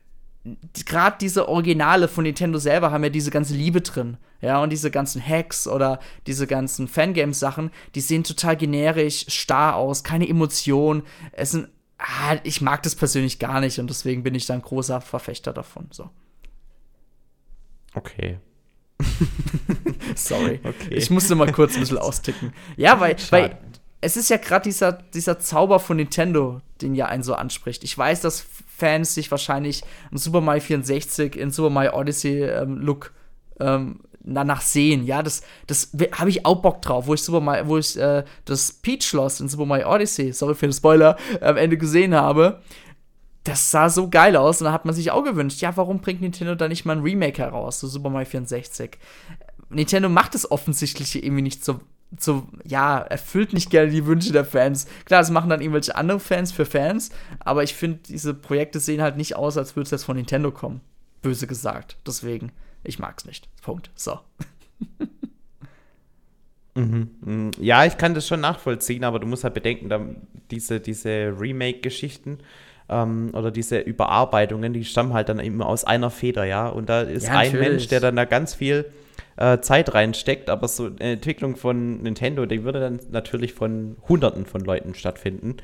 [0.85, 4.17] gerade diese Originale von Nintendo selber haben ja diese ganze Liebe drin.
[4.41, 10.03] Ja, und diese ganzen Hacks oder diese ganzen Fangames-Sachen, die sehen total generisch, starr aus,
[10.03, 11.03] keine Emotion.
[11.31, 15.01] Es sind, ah, ich mag das persönlich gar nicht und deswegen bin ich dann großer
[15.01, 15.87] Verfechter davon.
[15.91, 16.09] So.
[17.95, 18.37] Okay.
[20.15, 20.59] Sorry.
[20.63, 20.93] Okay.
[20.93, 22.53] Ich musste mal kurz ein bisschen austicken.
[22.75, 23.57] Ja, weil, weil
[24.01, 27.83] es ist ja gerade dieser, dieser Zauber von Nintendo, den ja einen so anspricht.
[27.83, 28.45] Ich weiß, dass
[28.77, 33.11] Fans sich wahrscheinlich ein Super Mario 64 in Super Mario Odyssey ähm, Look
[33.59, 35.03] ähm, danach sehen.
[35.05, 38.23] Ja, das, das habe ich auch Bock drauf, wo ich Super Mario, wo ich äh,
[38.45, 42.61] das Peach Schloss in Super Mario Odyssey, sorry für den Spoiler, am Ende gesehen habe.
[43.43, 46.21] Das sah so geil aus und da hat man sich auch gewünscht, ja, warum bringt
[46.21, 48.97] Nintendo da nicht mal ein Remake heraus, so Super Mario 64?
[49.69, 51.79] Nintendo macht es offensichtlich irgendwie nicht so
[52.17, 54.87] so, ja, erfüllt nicht gerne die Wünsche der Fans.
[55.05, 59.01] Klar, das machen dann irgendwelche andere Fans für Fans, aber ich finde, diese Projekte sehen
[59.01, 60.81] halt nicht aus, als würde es jetzt von Nintendo kommen.
[61.21, 61.97] Böse gesagt.
[62.05, 62.51] Deswegen,
[62.83, 63.49] ich mag's nicht.
[63.61, 63.91] Punkt.
[63.95, 64.19] So.
[66.77, 67.09] Mhm.
[67.21, 67.51] mhm.
[67.59, 72.37] Ja, ich kann das schon nachvollziehen, aber du musst halt bedenken, diese, diese Remake-Geschichten
[72.89, 76.67] ähm, oder diese Überarbeitungen, die stammen halt dann immer aus einer Feder, ja.
[76.67, 78.85] Und da ist ja, ein Mensch, der dann da ganz viel
[79.37, 84.45] äh, Zeit reinsteckt, aber so eine Entwicklung von Nintendo, die würde dann natürlich von Hunderten
[84.45, 85.57] von Leuten stattfinden.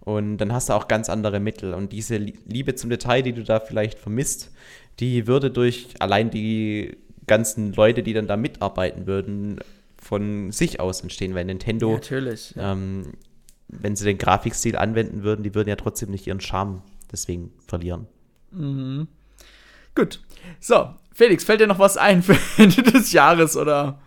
[0.00, 1.74] Und dann hast du auch ganz andere Mittel.
[1.74, 4.50] Und diese Liebe zum Detail, die du da vielleicht vermisst,
[4.98, 6.96] die würde durch allein die
[7.26, 9.60] ganzen Leute, die dann da mitarbeiten würden,
[10.00, 12.72] von sich aus entstehen, weil Nintendo, ja, natürlich, ja.
[12.72, 13.12] Ähm,
[13.72, 18.06] wenn sie den Grafikstil anwenden würden, die würden ja trotzdem nicht ihren Charme deswegen verlieren.
[18.50, 19.08] Mhm.
[19.94, 20.20] Gut.
[20.60, 24.00] So, Felix, fällt dir noch was ein für Ende des Jahres oder?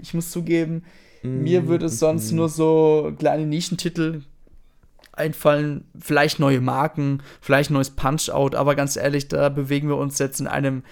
[0.00, 0.84] Ich muss zugeben,
[1.22, 2.36] mm, mir würde es sonst mm.
[2.36, 4.22] nur so kleine Nischentitel
[5.12, 10.40] einfallen, vielleicht neue Marken, vielleicht neues Punch-Out, aber ganz ehrlich, da bewegen wir uns jetzt
[10.40, 10.82] in einem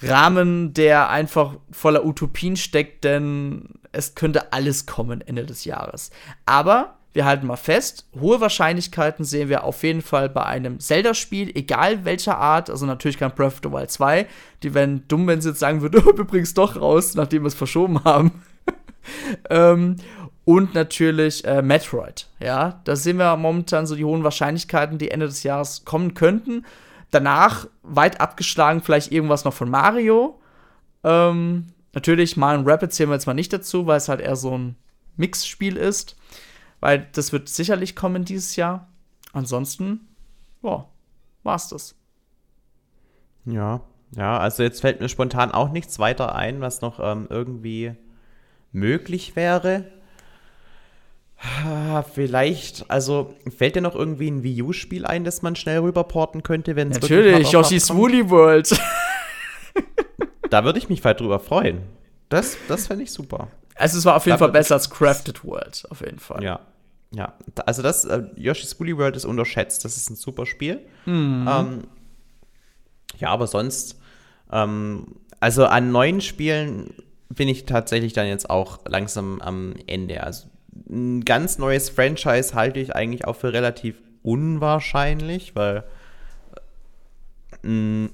[0.00, 6.10] Rahmen, der einfach voller Utopien steckt, denn es könnte alles kommen Ende des Jahres.
[6.46, 11.50] Aber wir halten mal fest, hohe Wahrscheinlichkeiten sehen wir auf jeden Fall bei einem Zelda-Spiel,
[11.56, 14.26] egal welcher Art, also natürlich kein Breath of the Wild 2.
[14.62, 17.54] Die wären dumm, wenn sie jetzt sagen würden, oh, übrigens doch raus, nachdem wir es
[17.54, 18.42] verschoben haben.
[19.50, 19.96] ähm,
[20.44, 22.28] und natürlich äh, Metroid.
[22.40, 26.64] Ja, da sehen wir momentan so die hohen Wahrscheinlichkeiten, die Ende des Jahres kommen könnten.
[27.10, 30.40] Danach weit abgeschlagen vielleicht irgendwas noch von Mario.
[31.04, 34.56] Ähm, natürlich, Mario Rapids zählen wir jetzt mal nicht dazu, weil es halt eher so
[34.56, 34.76] ein
[35.16, 36.16] Mix-Spiel ist.
[36.80, 38.88] Weil das wird sicherlich kommen dieses Jahr.
[39.32, 40.08] Ansonsten,
[40.62, 40.88] ja,
[41.42, 41.94] war's das.
[43.44, 43.80] Ja,
[44.16, 47.92] ja, also jetzt fällt mir spontan auch nichts weiter ein, was noch ähm, irgendwie
[48.72, 49.84] möglich wäre.
[51.40, 56.42] Ah, vielleicht, also fällt dir noch irgendwie ein Wii U-Spiel ein, das man schnell rüberporten
[56.42, 58.76] könnte, wenn es Natürlich, Yoshi's Woolly World.
[60.50, 61.82] da würde ich mich weit drüber freuen.
[62.28, 63.48] Das, das fände ich super.
[63.78, 66.42] Also es war auf jeden Fall besser als Crafted World, auf jeden Fall.
[66.42, 66.60] Ja.
[67.10, 67.32] Ja,
[67.64, 69.82] also das, äh, Yoshi's Woolly World ist unterschätzt.
[69.84, 70.80] Das ist ein super Spiel.
[71.06, 71.48] Mhm.
[71.50, 71.84] Ähm,
[73.16, 73.98] ja, aber sonst,
[74.52, 76.92] ähm, also an neuen Spielen
[77.30, 80.22] bin ich tatsächlich dann jetzt auch langsam am Ende.
[80.22, 80.48] Also
[80.90, 85.84] ein ganz neues Franchise halte ich eigentlich auch für relativ unwahrscheinlich, weil
[87.64, 88.08] äh,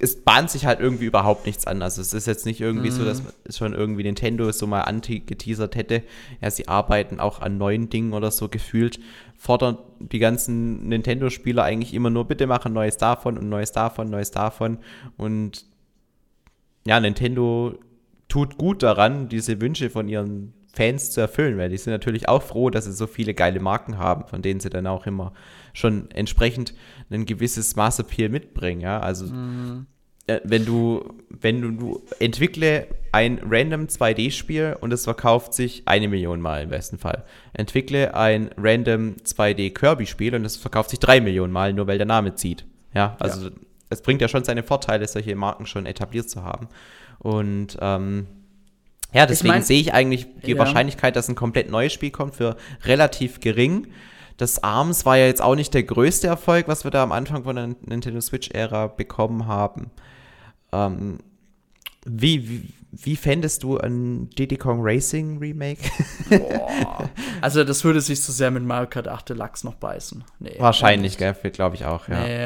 [0.00, 1.82] es bahnt sich halt irgendwie überhaupt nichts an.
[1.82, 2.92] Also es ist jetzt nicht irgendwie mm.
[2.92, 6.02] so, dass es schon irgendwie Nintendo so mal angeteasert hätte.
[6.40, 8.98] Ja, sie arbeiten auch an neuen Dingen oder so gefühlt.
[9.36, 14.30] Fordern die ganzen Nintendo-Spieler eigentlich immer nur, bitte machen Neues davon und Neues davon, Neues
[14.30, 14.78] davon.
[15.16, 15.64] Und
[16.86, 17.78] ja, Nintendo
[18.28, 22.42] tut gut daran, diese Wünsche von ihren Fans zu erfüllen, weil die sind natürlich auch
[22.42, 25.32] froh, dass sie so viele geile Marken haben, von denen sie dann auch immer
[25.78, 26.74] schon entsprechend
[27.10, 28.80] ein gewisses Maßappeal mitbringen.
[28.80, 29.00] Ja?
[29.00, 29.86] Also mhm.
[30.26, 36.40] wenn du, wenn du, du entwickle ein random 2D-Spiel und es verkauft sich eine Million
[36.40, 37.24] Mal im besten Fall.
[37.52, 42.06] Entwickle ein random 2D Kirby-Spiel und es verkauft sich drei Millionen Mal, nur weil der
[42.06, 42.64] Name zieht.
[42.94, 43.54] Ja, also ja.
[43.90, 46.68] es bringt ja schon seine Vorteile, solche Marken schon etabliert zu haben.
[47.20, 48.26] Und ähm,
[49.12, 50.58] ja, deswegen ich mein, sehe ich eigentlich die ja.
[50.58, 53.86] Wahrscheinlichkeit, dass ein komplett neues Spiel kommt, für relativ gering.
[54.38, 57.44] Das ARMS war ja jetzt auch nicht der größte Erfolg, was wir da am Anfang
[57.44, 59.90] von der Nintendo Switch-Ära bekommen haben.
[60.72, 61.18] Ähm,
[62.06, 65.82] wie, wie, wie fändest du ein Diddy Kong Racing Remake?
[66.30, 67.10] Boah.
[67.40, 70.24] Also, das würde sich so sehr mit Mario Kart 8 Deluxe noch beißen.
[70.38, 71.34] Nee, Wahrscheinlich, gell?
[71.52, 72.22] Glaube ich auch, ja.
[72.22, 72.44] Nee.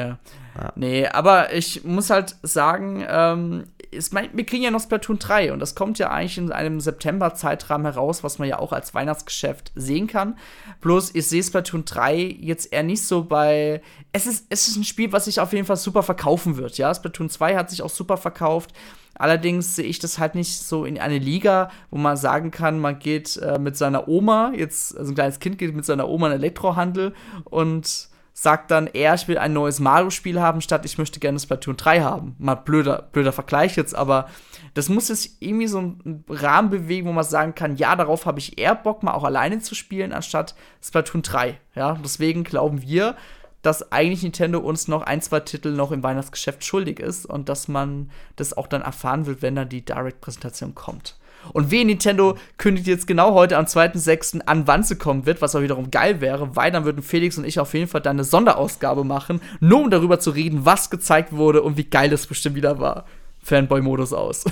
[0.55, 0.71] Ja.
[0.75, 3.63] nee, aber ich muss halt sagen, ähm,
[3.93, 6.79] ist mein, wir kriegen ja noch Splatoon 3 und das kommt ja eigentlich in einem
[6.79, 10.37] September-Zeitrahmen heraus, was man ja auch als Weihnachtsgeschäft sehen kann.
[10.81, 13.81] Bloß ich sehe Splatoon 3 jetzt eher nicht so bei.
[14.11, 16.77] Es ist, es ist ein Spiel, was sich auf jeden Fall super verkaufen wird.
[16.77, 18.73] Ja, Splatoon 2 hat sich auch super verkauft.
[19.15, 22.97] Allerdings sehe ich das halt nicht so in eine Liga, wo man sagen kann, man
[22.97, 26.33] geht äh, mit seiner Oma, jetzt, also ein kleines Kind geht mit seiner Oma in
[26.33, 27.13] Elektrohandel
[27.45, 31.77] und sagt dann, er, ich will ein neues Mario-Spiel haben, statt ich möchte gerne Splatoon
[31.77, 32.35] 3 haben.
[32.39, 34.27] Mal blöder, blöder Vergleich jetzt, aber
[34.73, 38.39] das muss jetzt irgendwie so einen Rahmen bewegen, wo man sagen kann, ja, darauf habe
[38.39, 41.59] ich eher Bock, mal auch alleine zu spielen, anstatt Splatoon 3.
[41.75, 43.15] Ja, deswegen glauben wir,
[43.61, 47.67] dass eigentlich Nintendo uns noch ein, zwei Titel noch im Weihnachtsgeschäft schuldig ist und dass
[47.67, 51.17] man das auch dann erfahren wird, wenn dann die Direct-Präsentation kommt.
[51.51, 54.41] Und wie Nintendo kündigt jetzt genau heute am 2.6.
[54.41, 57.45] an, wann sie kommen wird, was auch wiederum geil wäre, weil dann würden Felix und
[57.45, 61.33] ich auf jeden Fall dann eine Sonderausgabe machen, nur um darüber zu reden, was gezeigt
[61.33, 63.05] wurde und wie geil das bestimmt wieder war.
[63.39, 64.45] Fanboy-Modus aus.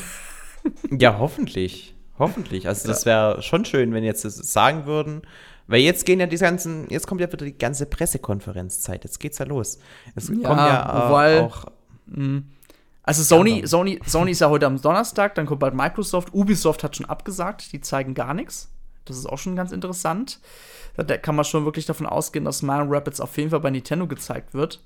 [0.91, 1.95] ja, hoffentlich.
[2.19, 2.67] Hoffentlich.
[2.67, 5.21] Also, das wäre schon schön, wenn jetzt das sagen würden.
[5.67, 9.05] Weil jetzt gehen ja die ganzen, jetzt kommt ja wieder die ganze Pressekonferenzzeit.
[9.05, 9.79] Jetzt geht's ja los.
[10.15, 11.65] Es ja, kommen ja äh, weil, auch.
[12.07, 12.41] Mh
[13.03, 16.33] also Sony, Sony, Sony ist ja heute am Donnerstag, dann kommt bald Microsoft.
[16.33, 18.71] Ubisoft hat schon abgesagt, die zeigen gar nichts.
[19.05, 20.39] Das ist auch schon ganz interessant.
[20.95, 24.07] Da kann man schon wirklich davon ausgehen, dass Mario Rapids auf jeden Fall bei Nintendo
[24.07, 24.81] gezeigt wird.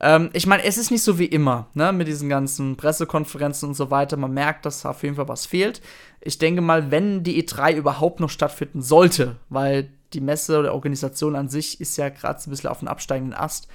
[0.00, 3.74] Ähm, ich meine, es ist nicht so wie immer, ne, mit diesen ganzen Pressekonferenzen und
[3.74, 4.16] so weiter.
[4.16, 5.80] Man merkt, dass auf jeden Fall was fehlt.
[6.20, 11.36] Ich denke mal, wenn die E3 überhaupt noch stattfinden sollte, weil die Messe oder Organisation
[11.36, 13.68] an sich ist ja gerade so ein bisschen auf dem absteigenden Ast,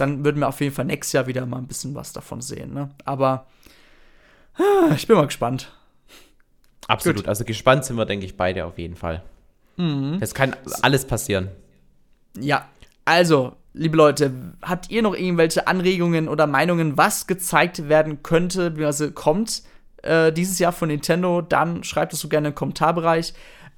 [0.00, 2.72] dann würden wir auf jeden Fall nächstes Jahr wieder mal ein bisschen was davon sehen.
[2.74, 2.90] Ne?
[3.04, 3.46] Aber
[4.54, 5.72] ah, ich bin mal gespannt.
[6.88, 7.18] Absolut.
[7.18, 7.28] Gut.
[7.28, 9.22] Also gespannt sind wir, denke ich, beide auf jeden Fall.
[9.76, 10.18] Mhm.
[10.20, 11.48] Es kann alles passieren.
[12.38, 12.68] Ja,
[13.04, 14.32] also, liebe Leute,
[14.62, 19.62] habt ihr noch irgendwelche Anregungen oder Meinungen, was gezeigt werden könnte, beziehungsweise kommt
[20.02, 21.40] äh, dieses Jahr von Nintendo?
[21.42, 23.34] Dann schreibt es so gerne im Kommentarbereich.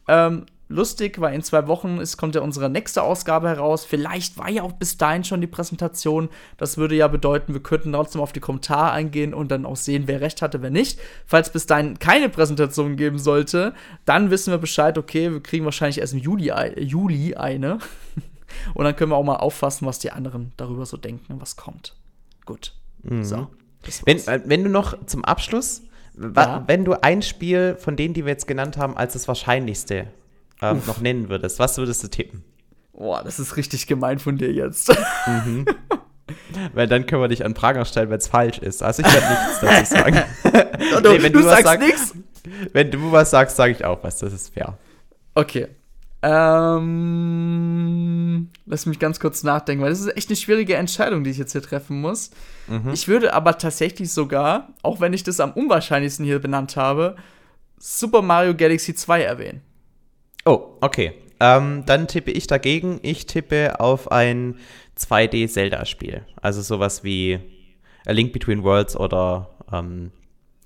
[0.08, 3.84] Ähm, lustig, weil in zwei Wochen ist, kommt ja unsere nächste Ausgabe heraus.
[3.84, 6.28] Vielleicht war ja auch bis dahin schon die Präsentation.
[6.56, 10.04] Das würde ja bedeuten, wir könnten trotzdem auf die Kommentare eingehen und dann auch sehen,
[10.06, 10.98] wer recht hatte, wer nicht.
[11.26, 15.98] Falls bis dahin keine Präsentation geben sollte, dann wissen wir Bescheid, okay, wir kriegen wahrscheinlich
[15.98, 17.78] erst im Juli, Juli eine.
[18.74, 21.94] und dann können wir auch mal auffassen, was die anderen darüber so denken, was kommt.
[22.46, 22.74] Gut.
[23.02, 23.24] Mhm.
[23.24, 23.48] So.
[24.04, 25.82] Wenn, äh, wenn du noch zum Abschluss,
[26.16, 26.64] ja.
[26.66, 30.08] wenn du ein Spiel von denen, die wir jetzt genannt haben, als das wahrscheinlichste
[30.62, 32.44] ähm, noch nennen würdest, was würdest du tippen?
[32.92, 34.94] Boah, das ist richtig gemein von dir jetzt.
[35.26, 35.66] Mhm.
[36.72, 38.82] Weil dann können wir dich an Prager stellen, wenn es falsch ist.
[38.82, 40.22] Also ich werde nichts dazu sagen.
[41.02, 42.14] du, nee, wenn du, du sagst sag, nichts?
[42.72, 44.18] Wenn du was sagst, sage ich auch was.
[44.18, 44.78] Das ist fair.
[45.34, 45.68] Okay.
[46.24, 46.88] Ähm,
[48.66, 51.50] lass mich ganz kurz nachdenken, weil das ist echt eine schwierige Entscheidung, die ich jetzt
[51.52, 52.30] hier treffen muss.
[52.68, 52.92] Mhm.
[52.92, 57.16] Ich würde aber tatsächlich sogar, auch wenn ich das am unwahrscheinlichsten hier benannt habe,
[57.78, 59.62] Super Mario Galaxy 2 erwähnen.
[60.44, 61.12] Oh, okay.
[61.40, 63.00] Ähm, dann tippe ich dagegen.
[63.02, 64.56] Ich tippe auf ein
[64.98, 66.22] 2D-Zelda-Spiel.
[66.40, 67.40] Also sowas wie
[68.06, 70.12] A Link Between Worlds oder ähm,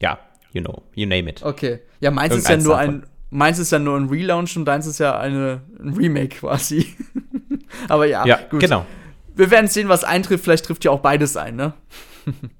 [0.00, 0.18] ja,
[0.52, 1.42] you know, you name it.
[1.42, 1.80] Okay.
[2.00, 2.94] Ja, meins ist ja nur davon.
[2.94, 6.94] ein meins ist ja nur ein Relaunch und deins ist ja eine, ein Remake quasi.
[7.88, 8.60] Aber ja, ja, gut.
[8.60, 8.86] Genau.
[9.34, 10.44] Wir werden sehen, was eintrifft.
[10.44, 11.74] Vielleicht trifft ja auch beides ein, ne?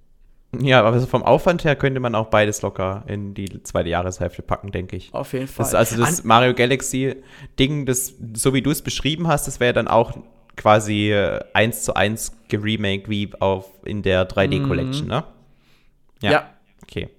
[0.59, 4.71] Ja, aber vom Aufwand her könnte man auch beides locker in die zweite Jahreshälfte packen,
[4.71, 5.13] denke ich.
[5.13, 5.65] Auf jeden Fall.
[5.65, 9.73] Das also das An Mario Galaxy-Ding, das, so wie du es beschrieben hast, das wäre
[9.73, 10.13] dann auch
[10.57, 15.11] quasi äh, eins zu eins geremaked wie auf in der 3D-Collection, mhm.
[15.11, 15.25] ne?
[16.23, 16.33] Ja.
[16.33, 16.51] ja.
[16.83, 17.11] Okay.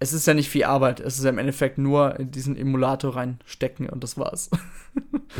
[0.00, 3.16] Es ist ja nicht viel Arbeit, es ist ja im Endeffekt nur in diesen Emulator
[3.16, 4.50] reinstecken und das war's.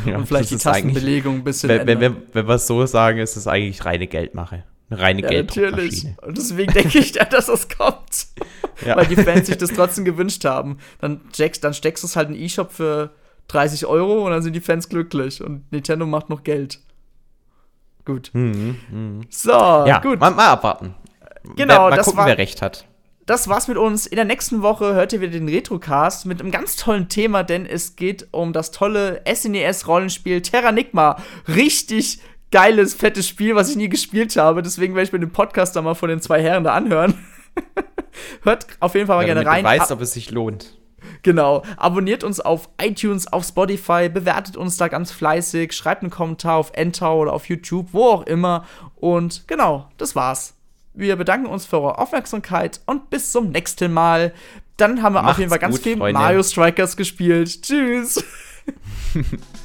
[0.05, 1.67] Ja, und vielleicht die Tastenbelegung ein bisschen.
[1.67, 4.63] Wenn, wenn, wenn, wenn wir es so sagen, ist es eigentlich reine Geldmache.
[4.89, 6.07] Eine reine ja, Natürlich.
[6.21, 8.27] Und deswegen denke ich ja, dass das kommt.
[8.85, 8.95] Ja.
[8.95, 10.77] Weil die Fans sich das trotzdem gewünscht haben.
[11.01, 13.11] Dann, checkst, dann steckst du es halt in E-Shop für
[13.49, 15.43] 30 Euro und dann sind die Fans glücklich.
[15.43, 16.79] Und Nintendo macht noch Geld.
[18.05, 18.31] Gut.
[18.31, 19.25] Mhm, mh.
[19.29, 20.17] So, ja, gut.
[20.21, 20.95] Mal, mal abwarten.
[21.57, 22.85] Genau, wer, mal gucken, war, wer recht hat.
[23.25, 24.07] Das war's mit uns.
[24.07, 27.65] In der nächsten Woche hört ihr wieder den Retrocast mit einem ganz tollen Thema, denn
[27.65, 31.17] es geht um das tolle SNES-Rollenspiel Terranigma.
[31.47, 32.21] Richtig
[32.51, 34.61] geiles, fettes Spiel, was ich nie gespielt habe.
[34.61, 37.13] Deswegen werde ich mir den Podcast da mal von den zwei Herren da anhören.
[38.43, 39.63] Hört auf jeden Fall mal ja, gerne rein.
[39.63, 40.77] Du weißt, ob es sich lohnt.
[41.23, 41.63] Genau.
[41.77, 46.71] Abonniert uns auf iTunes, auf Spotify, bewertet uns da ganz fleißig, schreibt einen Kommentar auf
[46.73, 48.65] Entau oder auf YouTube, wo auch immer.
[48.95, 50.55] Und genau, das war's.
[50.93, 54.33] Wir bedanken uns für eure Aufmerksamkeit und bis zum nächsten Mal.
[54.77, 56.19] Dann haben wir Macht's auf jeden Fall ganz gut, viel Freunde.
[56.19, 57.61] Mario Strikers gespielt.
[57.61, 58.23] Tschüss.